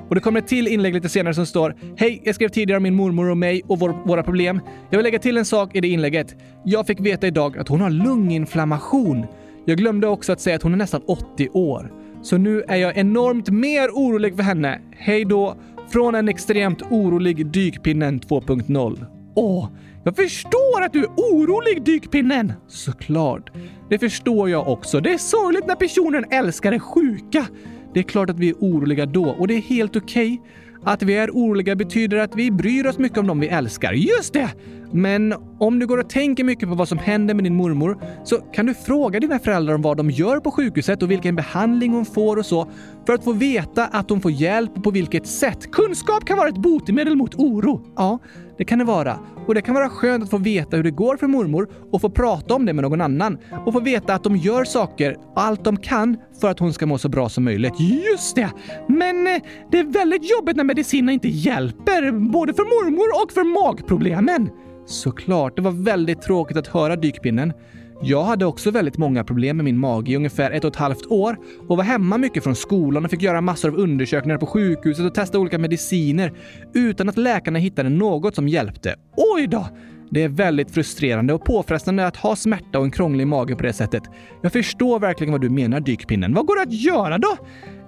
Och 0.10 0.16
det 0.16 0.22
kommer 0.22 0.40
ett 0.40 0.48
till 0.48 0.68
inlägg 0.68 0.94
lite 0.94 1.10
senare 1.10 1.34
som 1.34 1.46
står 1.46 1.76
Hej, 1.98 2.22
jag 2.24 2.36
skrev 2.36 2.50
tidigare 2.50 2.78
om 2.78 2.84
min 2.84 2.96
mormor 2.96 3.30
och 3.30 3.38
mig 3.38 3.62
och 3.68 3.80
vår, 3.80 3.96
våra 4.06 4.24
problem. 4.24 4.60
Jag 4.90 4.98
vill 4.98 5.04
lägga 5.04 5.20
till 5.20 5.38
en 5.38 5.46
sak 5.46 5.76
i 5.76 5.82
det 5.82 5.88
inlägget. 5.88 6.36
Jag 6.66 6.88
fick 6.88 7.00
veta 7.00 7.28
idag 7.28 7.58
att 7.58 7.68
hon 7.68 7.82
har 7.82 7.90
lunginflammation. 7.90 9.26
Jag 9.66 9.78
glömde 9.78 10.08
också 10.08 10.32
att 10.32 10.42
säga 10.42 10.56
att 10.56 10.64
hon 10.64 10.74
är 10.74 10.78
nästan 10.78 11.02
80 11.08 11.50
år. 11.50 11.92
Så 12.22 12.38
nu 12.38 12.64
är 12.68 12.76
jag 12.76 12.98
enormt 12.98 13.50
mer 13.50 13.90
orolig 13.90 14.36
för 14.36 14.44
henne. 14.44 14.82
Hej 14.98 15.26
då! 15.26 15.56
Från 15.92 16.16
en 16.16 16.30
extremt 16.30 16.82
orolig 16.82 17.48
Dykpinnen 17.48 18.20
2.0. 18.20 19.06
Åh, 19.36 19.70
jag 20.04 20.16
förstår 20.16 20.82
att 20.86 20.94
du 20.94 21.00
är 21.00 21.10
orolig, 21.18 21.84
Dykpinnen! 21.84 22.54
Såklart. 22.68 23.50
Det 23.90 24.00
förstår 24.00 24.50
jag 24.50 24.68
också. 24.68 25.00
Det 25.00 25.14
är 25.14 25.18
sorgligt 25.18 25.68
när 25.68 25.76
personen 25.76 26.26
älskar 26.32 26.72
är 26.72 26.80
sjuka. 26.80 27.46
Det 27.94 28.00
är 28.00 28.04
klart 28.04 28.30
att 28.30 28.40
vi 28.40 28.50
är 28.50 28.56
oroliga 28.60 29.06
då 29.06 29.30
och 29.30 29.48
det 29.48 29.54
är 29.54 29.62
helt 29.62 29.96
okej. 29.96 30.34
Okay. 30.34 30.54
Att 30.84 31.04
vi 31.04 31.18
är 31.18 31.30
oroliga 31.30 31.76
betyder 31.76 32.18
att 32.18 32.36
vi 32.36 32.52
bryr 32.52 32.86
oss 32.86 32.98
mycket 32.98 33.18
om 33.18 33.28
dem 33.28 33.40
vi 33.40 33.48
älskar. 33.48 33.94
Just 33.94 34.34
det! 34.34 34.50
Men 34.92 35.34
om 35.60 35.80
du 35.80 35.88
går 35.88 35.98
och 35.98 36.10
tänker 36.10 36.44
mycket 36.44 36.70
på 36.70 36.76
vad 36.76 36.88
som 36.88 36.98
händer 36.98 37.34
med 37.34 37.44
din 37.44 37.56
mormor 37.56 37.98
så 38.24 38.38
kan 38.38 38.66
du 38.66 38.74
fråga 38.74 39.20
dina 39.20 39.40
föräldrar 39.40 39.76
om 39.76 39.82
vad 39.82 39.98
de 39.98 40.10
gör 40.10 40.40
på 40.40 40.52
sjukhuset 40.52 41.04
och 41.04 41.12
vilken 41.12 41.36
behandling 41.36 41.94
hon 41.94 42.06
får 42.06 42.38
och 42.38 42.46
så 42.46 42.68
för 43.06 43.14
att 43.14 43.24
få 43.24 43.34
veta 43.34 43.86
att 43.86 44.10
hon 44.10 44.22
får 44.22 44.32
hjälp 44.32 44.78
och 44.78 44.84
på 44.84 44.92
vilket 44.92 45.28
sätt. 45.28 45.72
Kunskap 45.72 46.26
kan 46.26 46.38
vara 46.38 46.50
ett 46.50 46.58
botemedel 46.58 47.16
mot 47.16 47.36
oro. 47.36 47.82
Ja, 47.96 48.20
det 48.58 48.66
kan 48.66 48.80
det 48.80 48.86
vara. 48.86 49.20
Och 49.48 49.56
det 49.56 49.62
kan 49.62 49.76
vara 49.76 49.90
skönt 49.90 50.24
att 50.24 50.30
få 50.30 50.38
veta 50.38 50.78
hur 50.78 50.84
det 50.84 50.92
går 50.92 51.18
för 51.18 51.28
mormor 51.28 51.70
och 51.92 52.02
få 52.02 52.10
prata 52.10 52.54
om 52.54 52.66
det 52.66 52.74
med 52.74 52.84
någon 52.84 53.02
annan 53.02 53.38
och 53.66 53.74
få 53.74 53.80
veta 53.80 54.14
att 54.14 54.24
de 54.24 54.36
gör 54.36 54.64
saker, 54.64 55.18
allt 55.36 55.64
de 55.64 55.78
kan, 55.78 56.18
för 56.42 56.50
att 56.50 56.60
hon 56.60 56.74
ska 56.74 56.86
må 56.86 56.98
så 56.98 57.10
bra 57.10 57.30
som 57.30 57.44
möjligt. 57.44 57.74
Just 57.80 58.36
det! 58.36 58.50
Men 58.88 59.28
eh, 59.28 59.42
det 59.72 59.80
är 59.80 59.84
väldigt 59.84 60.32
jobbigt 60.32 60.56
när 60.56 60.64
medicinerna 60.64 61.12
inte 61.12 61.28
hjälper, 61.28 62.12
både 62.12 62.54
för 62.54 62.64
mormor 62.64 63.24
och 63.24 63.32
för 63.32 63.44
magproblemen. 63.44 64.50
Såklart, 64.90 65.56
det 65.56 65.62
var 65.62 65.72
väldigt 65.72 66.22
tråkigt 66.22 66.58
att 66.58 66.68
höra 66.68 66.96
dykpinnen. 66.96 67.54
Jag 68.02 68.24
hade 68.24 68.46
också 68.46 68.72
väldigt 68.72 68.98
många 68.98 69.24
problem 69.24 69.58
med 69.58 69.64
min 69.64 69.78
mage 69.78 70.12
i 70.12 70.16
ungefär 70.16 70.52
ett 70.52 70.64
och 70.64 70.72
ett 70.72 70.76
halvt 70.76 71.06
år 71.06 71.38
och 71.68 71.78
var 71.78 71.84
hemma 71.84 72.18
mycket 72.18 72.44
från 72.44 72.56
skolan 72.56 73.06
och 73.06 73.12
fick 73.12 73.22
göra 73.22 73.42
massor 73.42 73.70
av 73.70 73.76
undersökningar 73.76 74.38
på 74.38 74.46
sjukhuset 74.46 75.06
och 75.06 75.14
testa 75.14 75.40
olika 75.40 75.58
mediciner 75.58 76.34
utan 76.74 77.10
att 77.10 77.18
läkarna 77.18 77.60
hittade 77.60 77.90
något 77.90 78.36
som 78.36 78.48
hjälpte. 78.48 78.96
Oj 79.36 79.48
då! 79.48 79.68
Det 80.12 80.24
är 80.24 80.30
väldigt 80.30 80.72
frustrerande 80.72 81.34
och 81.34 81.46
påfrestande 81.46 82.08
att 82.08 82.18
ha 82.18 82.36
smärta 82.36 82.80
och 82.80 82.86
en 82.86 82.92
krånglig 82.92 83.28
mage 83.28 83.56
på 83.56 83.64
det 83.64 83.74
sättet. 83.74 84.04
Jag 84.42 84.52
förstår 84.52 85.00
verkligen 85.00 85.32
vad 85.32 85.42
du 85.42 85.50
menar, 85.50 85.80
dykpinnen. 85.80 86.34
Vad 86.34 86.46
går 86.46 86.56
det 86.56 86.62
att 86.62 86.74
göra 86.74 87.18
då? 87.18 87.38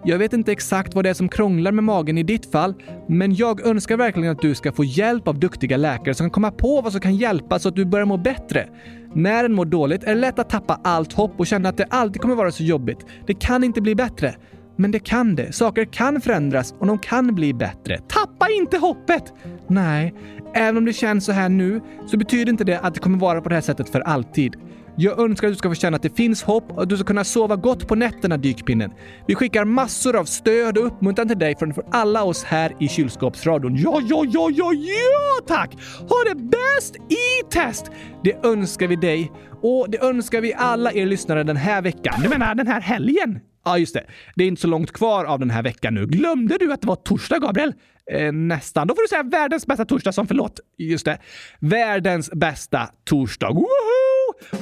Jag 0.03 0.17
vet 0.17 0.33
inte 0.33 0.51
exakt 0.51 0.95
vad 0.95 1.05
det 1.05 1.09
är 1.09 1.13
som 1.13 1.29
krånglar 1.29 1.71
med 1.71 1.83
magen 1.83 2.17
i 2.17 2.23
ditt 2.23 2.51
fall, 2.51 2.73
men 3.07 3.35
jag 3.35 3.65
önskar 3.65 3.97
verkligen 3.97 4.31
att 4.31 4.41
du 4.41 4.55
ska 4.55 4.71
få 4.71 4.83
hjälp 4.83 5.27
av 5.27 5.39
duktiga 5.39 5.77
läkare 5.77 6.13
som 6.13 6.23
kan 6.23 6.31
komma 6.31 6.51
på 6.51 6.81
vad 6.81 6.91
som 6.91 7.01
kan 7.01 7.15
hjälpa 7.15 7.59
så 7.59 7.69
att 7.69 7.75
du 7.75 7.85
börjar 7.85 8.05
må 8.05 8.17
bättre. 8.17 8.67
När 9.13 9.43
en 9.43 9.53
mår 9.53 9.65
dåligt 9.65 10.03
är 10.03 10.07
det 10.07 10.21
lätt 10.21 10.39
att 10.39 10.49
tappa 10.49 10.79
allt 10.83 11.13
hopp 11.13 11.39
och 11.39 11.47
känna 11.47 11.69
att 11.69 11.77
det 11.77 11.85
alltid 11.89 12.21
kommer 12.21 12.35
vara 12.35 12.51
så 12.51 12.63
jobbigt. 12.63 13.05
Det 13.27 13.33
kan 13.33 13.63
inte 13.63 13.81
bli 13.81 13.95
bättre. 13.95 14.35
Men 14.75 14.91
det 14.91 14.99
kan 14.99 15.35
det. 15.35 15.55
Saker 15.55 15.85
kan 15.85 16.21
förändras 16.21 16.73
och 16.79 16.87
de 16.87 16.99
kan 16.99 17.35
bli 17.35 17.53
bättre. 17.53 17.97
Tappa 17.97 18.47
inte 18.59 18.77
hoppet! 18.77 19.33
Nej, 19.67 20.13
även 20.53 20.77
om 20.77 20.85
det 20.85 20.93
känns 20.93 21.25
så 21.25 21.31
här 21.31 21.49
nu 21.49 21.81
så 22.07 22.17
betyder 22.17 22.51
inte 22.51 22.63
det 22.63 22.79
att 22.79 22.93
det 22.93 22.99
kommer 22.99 23.17
vara 23.17 23.41
på 23.41 23.49
det 23.49 23.55
här 23.55 23.61
sättet 23.61 23.89
för 23.89 23.99
alltid. 24.01 24.55
Jag 24.95 25.19
önskar 25.19 25.47
att 25.47 25.53
du 25.53 25.57
ska 25.57 25.69
få 25.69 25.75
känna 25.75 25.95
att 25.95 26.03
det 26.03 26.15
finns 26.15 26.43
hopp 26.43 26.71
och 26.71 26.83
att 26.83 26.89
du 26.89 26.97
ska 26.97 27.05
kunna 27.05 27.23
sova 27.23 27.55
gott 27.55 27.87
på 27.87 27.95
nätterna, 27.95 28.37
Dykpinnen. 28.37 28.91
Vi 29.27 29.35
skickar 29.35 29.65
massor 29.65 30.15
av 30.15 30.25
stöd 30.25 30.77
och 30.77 30.85
uppmuntran 30.85 31.27
till 31.27 31.39
dig 31.39 31.55
från 31.55 31.73
alla 31.91 32.23
oss 32.23 32.43
här 32.43 32.75
i 32.79 32.87
Kylskåpsradion. 32.87 33.75
Ja, 33.75 34.01
ja, 34.09 34.25
ja, 34.27 34.49
ja, 34.53 34.73
ja 34.73 35.45
tack! 35.47 35.77
Ha 35.99 36.23
det 36.29 36.35
bäst 36.35 36.95
i 36.95 37.49
test! 37.49 37.91
Det 38.23 38.45
önskar 38.45 38.87
vi 38.87 38.95
dig 38.95 39.31
och 39.61 39.89
det 39.89 40.01
önskar 40.01 40.41
vi 40.41 40.53
alla 40.53 40.93
er 40.93 41.05
lyssnare 41.05 41.43
den 41.43 41.57
här 41.57 41.81
veckan. 41.81 42.21
Du 42.23 42.29
menar 42.29 42.55
den 42.55 42.67
här 42.67 42.81
helgen? 42.81 43.39
Ja, 43.65 43.77
just 43.77 43.93
det. 43.93 44.03
Det 44.35 44.43
är 44.43 44.47
inte 44.47 44.61
så 44.61 44.67
långt 44.67 44.91
kvar 44.91 45.25
av 45.25 45.39
den 45.39 45.49
här 45.49 45.63
veckan 45.63 45.93
nu. 45.93 46.05
Glömde 46.05 46.57
du 46.57 46.73
att 46.73 46.81
det 46.81 46.87
var 46.87 46.95
torsdag, 46.95 47.39
Gabriel? 47.39 47.73
Eh, 48.11 48.31
nästan. 48.31 48.87
Då 48.87 48.95
får 48.95 49.01
du 49.01 49.07
säga 49.07 49.23
världens 49.23 49.67
bästa 49.67 49.85
torsdag 49.85 50.11
som 50.11 50.27
förlåt. 50.27 50.59
Just 50.77 51.05
det. 51.05 51.17
Världens 51.59 52.31
bästa 52.31 52.89
torsdag. 53.05 53.49
Woho! 53.49 54.10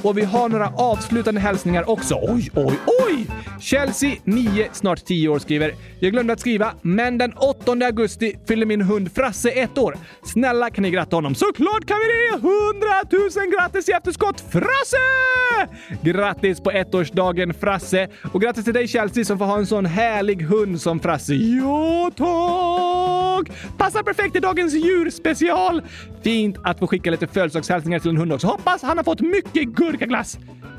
Och 0.02 0.18
vi 0.18 0.22
har 0.22 0.48
några 0.48 0.68
avslutande 0.68 1.40
hälsningar 1.40 1.90
också. 1.90 2.14
Oj, 2.22 2.50
oj, 2.54 2.78
oj! 3.06 3.26
Chelsea, 3.60 4.16
9, 4.24 4.68
snart 4.72 5.04
10 5.04 5.28
år, 5.28 5.38
skriver 5.38 5.74
“Jag 6.00 6.12
glömde 6.12 6.32
att 6.32 6.40
skriva, 6.40 6.72
men 6.82 7.18
den 7.18 7.32
8 7.32 7.72
augusti 7.72 8.36
fyller 8.48 8.66
min 8.66 8.80
hund 8.82 9.12
Frasse 9.14 9.50
ett 9.50 9.78
år. 9.78 9.96
Snälla 10.24 10.70
kan 10.70 10.82
ni 10.82 10.90
gratta 10.90 11.16
honom?” 11.16 11.34
Såklart 11.34 11.86
kan 11.86 11.96
vi 11.98 12.04
det! 12.06 12.48
100 12.48 12.88
000 13.42 13.52
grattis 13.58 13.88
i 13.88 13.92
efterskott, 13.92 14.40
Frasse! 14.50 14.96
Grattis 16.02 16.60
på 16.60 16.70
ettårsdagen 16.70 17.54
Frasse! 17.54 18.08
Och 18.32 18.40
grattis 18.40 18.64
till 18.64 18.74
dig 18.74 18.88
Chelsea 18.88 19.24
som 19.24 19.38
får 19.38 19.44
ha 19.44 19.58
en 19.58 19.66
sån 19.66 19.86
härlig 19.86 20.42
hund 20.42 20.80
som 20.80 21.00
Frasse. 21.00 21.34
Ja, 21.34 22.10
tack! 22.16 23.56
Passar 23.78 24.02
perfekt 24.02 24.36
i 24.36 24.40
dagens 24.40 24.74
djurspecial. 24.74 25.82
Fint 26.22 26.56
att 26.64 26.78
få 26.78 26.86
skicka 26.86 27.10
lite 27.10 27.26
födelsedagshälsningar 27.26 27.98
till 27.98 28.10
en 28.10 28.16
hund 28.16 28.32
också. 28.32 28.46
Hoppas 28.46 28.82
han 28.82 28.96
har 28.96 29.04
fått 29.04 29.20
mycket 29.20 29.69
gurkaglass. 29.74 30.38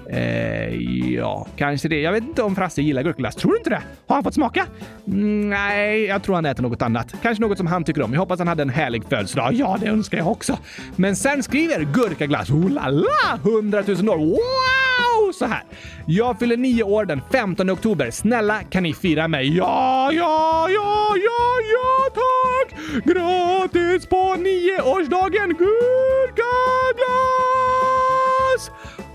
Eh, 0.09 0.75
ja, 1.13 1.47
kanske 1.57 1.87
det. 1.87 2.01
Jag 2.01 2.11
vet 2.11 2.23
inte 2.23 2.43
om 2.43 2.55
Frasse 2.55 2.81
gillar 2.81 3.03
gurkaglass. 3.03 3.35
Tror 3.35 3.51
du 3.51 3.57
inte 3.57 3.69
det? 3.69 3.81
Har 4.07 4.15
han 4.15 4.23
fått 4.23 4.33
smaka? 4.33 4.65
Mm, 5.07 5.49
nej, 5.49 6.05
jag 6.05 6.23
tror 6.23 6.35
han 6.35 6.45
äter 6.45 6.63
något 6.63 6.81
annat. 6.81 7.13
Kanske 7.21 7.41
något 7.41 7.57
som 7.57 7.67
han 7.67 7.83
tycker 7.83 8.01
om. 8.01 8.13
Jag 8.13 8.19
hoppas 8.19 8.39
han 8.39 8.47
hade 8.47 8.61
en 8.61 8.69
härlig 8.69 9.03
födelsedag. 9.09 9.53
Ja, 9.53 9.77
det 9.81 9.87
önskar 9.87 10.17
jag 10.17 10.27
också. 10.27 10.57
Men 10.95 11.15
sen 11.15 11.43
skriver 11.43 11.83
gurkaglass, 11.83 12.49
oh 12.49 12.69
la 12.69 12.89
la, 12.89 13.39
100 13.43 13.83
000 13.87 14.09
år. 14.09 14.17
Wow! 14.17 15.31
Så 15.33 15.45
här. 15.45 15.63
Jag 16.05 16.39
fyller 16.39 16.57
nio 16.57 16.83
år 16.83 17.05
den 17.05 17.21
15 17.31 17.69
oktober. 17.69 18.11
Snälla, 18.11 18.59
kan 18.69 18.83
ni 18.83 18.93
fira 18.93 19.27
mig? 19.27 19.57
Ja, 19.57 20.11
ja, 20.13 20.67
ja, 20.69 21.15
ja, 21.15 21.57
ja, 21.73 22.09
tack! 22.13 22.79
Grattis 23.05 24.05
på 24.05 24.35
nioårsdagen, 24.35 25.49
Gurka! 25.49 26.50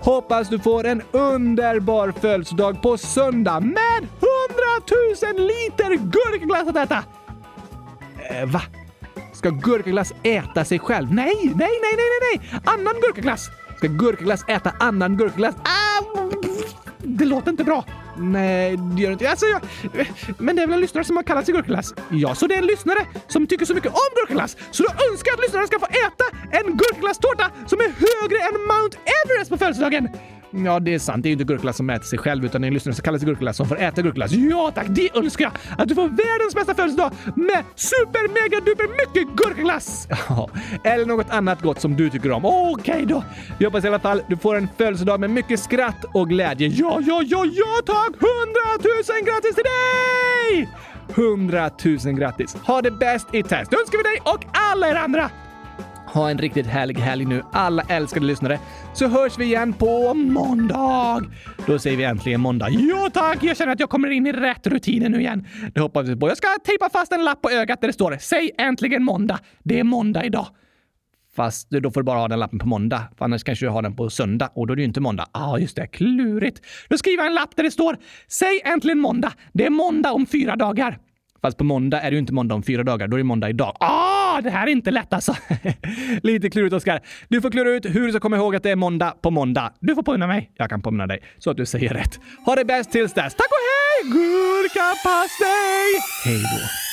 Hoppas 0.07 0.49
du 0.49 0.59
får 0.59 0.85
en 0.85 1.01
underbar 1.11 2.11
födelsedag 2.11 2.81
på 2.81 2.97
söndag 2.97 3.59
med 3.59 3.97
100 3.97 4.07
000 5.33 5.47
liter 5.47 5.95
gurkaglass 5.95 6.67
att 6.67 6.75
äta! 6.75 7.03
Eh, 8.29 8.45
va? 8.45 8.61
Ska 9.33 9.49
gurkaglass 9.49 10.13
äta 10.23 10.65
sig 10.65 10.79
själv? 10.79 11.13
Nej, 11.13 11.35
nej, 11.43 11.53
nej, 11.55 11.79
nej, 11.81 12.07
nej, 12.21 12.39
nej! 12.41 12.61
Annan 12.65 12.93
gurkaglass! 13.01 13.49
Ska 13.77 13.87
gurkaglass 13.87 14.45
äta 14.47 14.71
annan 14.79 15.17
gurkaglass? 15.17 15.55
Ah, 15.55 16.03
det 16.97 17.25
låter 17.25 17.51
inte 17.51 17.63
bra. 17.63 17.85
Nej, 18.17 18.77
det 18.77 19.01
gör 19.01 19.09
det 19.09 19.13
inte. 19.13 19.29
Alltså, 19.29 19.45
jag, 19.45 19.61
men 20.37 20.55
det 20.55 20.61
är 20.61 20.67
väl 20.67 20.73
en 20.73 20.81
lyssnare 20.81 21.05
som 21.05 21.15
har 21.15 21.23
kallat 21.23 21.45
sig 21.45 21.53
gurkaglass? 21.53 21.93
Ja, 22.09 22.35
så 22.35 22.47
det 22.47 22.55
är 22.55 22.59
en 22.59 22.65
lyssnare 22.65 23.05
som 23.27 23.47
tycker 23.47 23.65
så 23.65 23.73
mycket 23.73 23.91
om 23.91 24.09
gurkaglass 24.15 24.57
så 24.71 24.83
du 24.83 24.89
önskar 25.11 25.33
att 25.33 25.39
lyssnaren 25.39 25.67
ska 25.67 25.79
få 25.79 25.85
äta 25.85 26.25
en 26.51 26.77
gurkaglasstårta 26.77 27.51
som 27.67 27.79
är 27.79 27.85
högre 27.85 28.37
än 28.37 28.67
Mount 28.67 28.97
Everest 29.25 29.49
på 29.49 29.57
födelsedagen! 29.57 30.09
Ja, 30.51 30.79
det 30.79 30.93
är 30.93 30.99
sant. 30.99 31.23
Det 31.23 31.27
är 31.27 31.29
ju 31.29 31.33
inte 31.33 31.43
gurkaglass 31.43 31.77
som 31.77 31.89
äter 31.89 32.05
sig 32.05 32.19
själv, 32.19 32.45
utan 32.45 32.61
det 32.61 32.65
är 32.65 32.67
en 32.67 32.73
lyssnare 32.73 32.95
som 32.95 33.03
kallar 33.03 33.19
sig 33.19 33.25
gurkaglass 33.25 33.57
som 33.57 33.67
får 33.67 33.79
äta 33.79 34.01
gurkaglass. 34.01 34.31
Ja 34.31 34.71
tack, 34.75 34.87
det 34.89 35.17
önskar 35.17 35.45
jag! 35.45 35.53
Att 35.77 35.87
du 35.87 35.95
får 35.95 36.07
världens 36.09 36.55
bästa 36.55 36.75
födelsedag 36.75 37.11
med 37.35 37.63
super 37.75 38.27
mega 38.27 38.65
duper 38.65 38.87
mycket 38.87 39.35
gurkaglass! 39.35 40.07
Ja, 40.29 40.49
eller 40.83 41.05
något 41.05 41.29
annat 41.29 41.61
gott 41.61 41.81
som 41.81 41.95
du 41.95 42.09
tycker 42.09 42.31
om. 42.31 42.45
Okej 42.45 42.93
okay 42.93 43.05
då! 43.05 43.23
Jag 43.57 43.69
hoppas 43.69 43.83
i 43.83 43.87
alla 43.87 43.99
fall 43.99 44.21
du 44.27 44.37
får 44.37 44.55
en 44.55 44.67
födelsedag 44.77 45.19
med 45.19 45.29
mycket 45.29 45.59
skratt 45.59 46.05
och 46.13 46.29
glädje. 46.29 46.67
Ja, 46.67 46.99
ja, 47.01 47.21
ja, 47.25 47.45
ja 47.45 47.81
tack! 47.85 48.11
Hundratusen 48.19 49.25
grattis 49.25 49.55
till 49.55 49.63
dig! 49.63 50.69
Hundratusen 51.15 52.15
grattis! 52.15 52.55
Ha 52.55 52.81
det 52.81 52.91
bäst 52.91 53.27
i 53.33 53.43
test! 53.43 53.71
Det 53.71 53.77
önskar 53.77 53.97
vi 53.97 54.03
dig 54.03 54.21
och 54.23 54.45
alla 54.51 54.89
er 54.89 54.95
andra! 54.95 55.29
Ha 56.17 56.29
en 56.29 56.37
riktigt 56.37 56.65
härlig 56.65 56.95
helg 56.95 57.25
nu, 57.25 57.43
alla 57.51 57.83
älskade 57.89 58.25
lyssnare. 58.25 58.59
Så 58.93 59.07
hörs 59.07 59.37
vi 59.37 59.45
igen 59.45 59.73
på 59.73 60.13
måndag. 60.13 61.23
Då 61.67 61.79
säger 61.79 61.97
vi 61.97 62.03
äntligen 62.03 62.41
måndag. 62.41 62.67
Jo 62.69 63.09
tack! 63.13 63.43
Jag 63.43 63.57
känner 63.57 63.71
att 63.71 63.79
jag 63.79 63.89
kommer 63.89 64.09
in 64.09 64.27
i 64.27 64.31
rätt 64.31 64.67
rutiner 64.67 65.09
nu 65.09 65.19
igen. 65.19 65.47
Det 65.73 65.79
hoppas 65.79 66.07
vi 66.07 66.15
på. 66.15 66.27
Jag 66.27 66.37
ska 66.37 66.47
tejpa 66.65 66.89
fast 66.89 67.11
en 67.11 67.23
lapp 67.23 67.41
på 67.41 67.49
ögat 67.49 67.81
där 67.81 67.87
det 67.87 67.93
står 67.93 68.17
“Säg 68.19 68.51
äntligen 68.57 69.03
måndag”. 69.03 69.39
Det 69.63 69.79
är 69.79 69.83
måndag 69.83 70.25
idag. 70.25 70.47
Fast 71.35 71.69
då 71.69 71.91
får 71.91 72.01
du 72.01 72.05
bara 72.05 72.19
ha 72.19 72.27
den 72.27 72.39
lappen 72.39 72.59
på 72.59 72.67
måndag, 72.67 73.01
för 73.17 73.25
annars 73.25 73.43
kanske 73.43 73.65
du 73.65 73.69
har 73.69 73.81
den 73.81 73.95
på 73.95 74.09
söndag 74.09 74.49
och 74.55 74.67
då 74.67 74.73
är 74.73 74.75
det 74.75 74.81
ju 74.81 74.87
inte 74.87 75.01
måndag. 75.01 75.25
Ja, 75.33 75.39
ah, 75.39 75.57
just 75.57 75.75
det. 75.75 75.87
Klurigt. 75.87 76.61
Då 76.89 76.97
skriver 76.97 77.17
jag 77.17 77.27
en 77.27 77.35
lapp 77.35 77.55
där 77.55 77.63
det 77.63 77.71
står 77.71 77.97
“Säg 78.27 78.61
äntligen 78.65 78.99
måndag”. 78.99 79.33
Det 79.53 79.65
är 79.65 79.69
måndag 79.69 80.11
om 80.11 80.25
fyra 80.25 80.55
dagar. 80.55 80.99
Fast 81.41 81.57
på 81.57 81.63
måndag 81.63 82.01
är 82.01 82.11
det 82.11 82.15
ju 82.15 82.19
inte 82.19 82.33
måndag 82.33 82.55
om 82.55 82.63
fyra 82.63 82.83
dagar, 82.83 83.07
då 83.07 83.15
är 83.15 83.17
det 83.17 83.23
måndag 83.23 83.49
idag. 83.49 83.77
Ah, 83.79 84.41
det 84.41 84.49
här 84.49 84.67
är 84.67 84.71
inte 84.71 84.91
lätt 84.91 85.13
alltså. 85.13 85.35
Lite 86.23 86.49
klurigt 86.49 86.73
Oskar. 86.73 86.99
Du 87.29 87.41
får 87.41 87.51
klura 87.51 87.69
ut 87.69 87.85
hur 87.85 88.05
du 88.05 88.11
ska 88.11 88.19
komma 88.19 88.37
ihåg 88.37 88.55
att 88.55 88.63
det 88.63 88.71
är 88.71 88.75
måndag 88.75 89.13
på 89.21 89.31
måndag. 89.31 89.73
Du 89.79 89.95
får 89.95 90.03
påminna 90.03 90.27
mig. 90.27 90.51
Jag 90.55 90.69
kan 90.69 90.81
påminna 90.81 91.07
dig 91.07 91.19
så 91.37 91.51
att 91.51 91.57
du 91.57 91.65
säger 91.65 91.93
rätt. 91.93 92.19
Ha 92.45 92.55
det 92.55 92.65
bäst 92.65 92.91
tills 92.91 93.13
dess. 93.13 93.35
Tack 93.35 93.47
och 93.47 93.63
hej! 93.67 94.11
Gurkapastej! 94.11 96.01
Hej 96.25 96.41
då. 96.41 96.86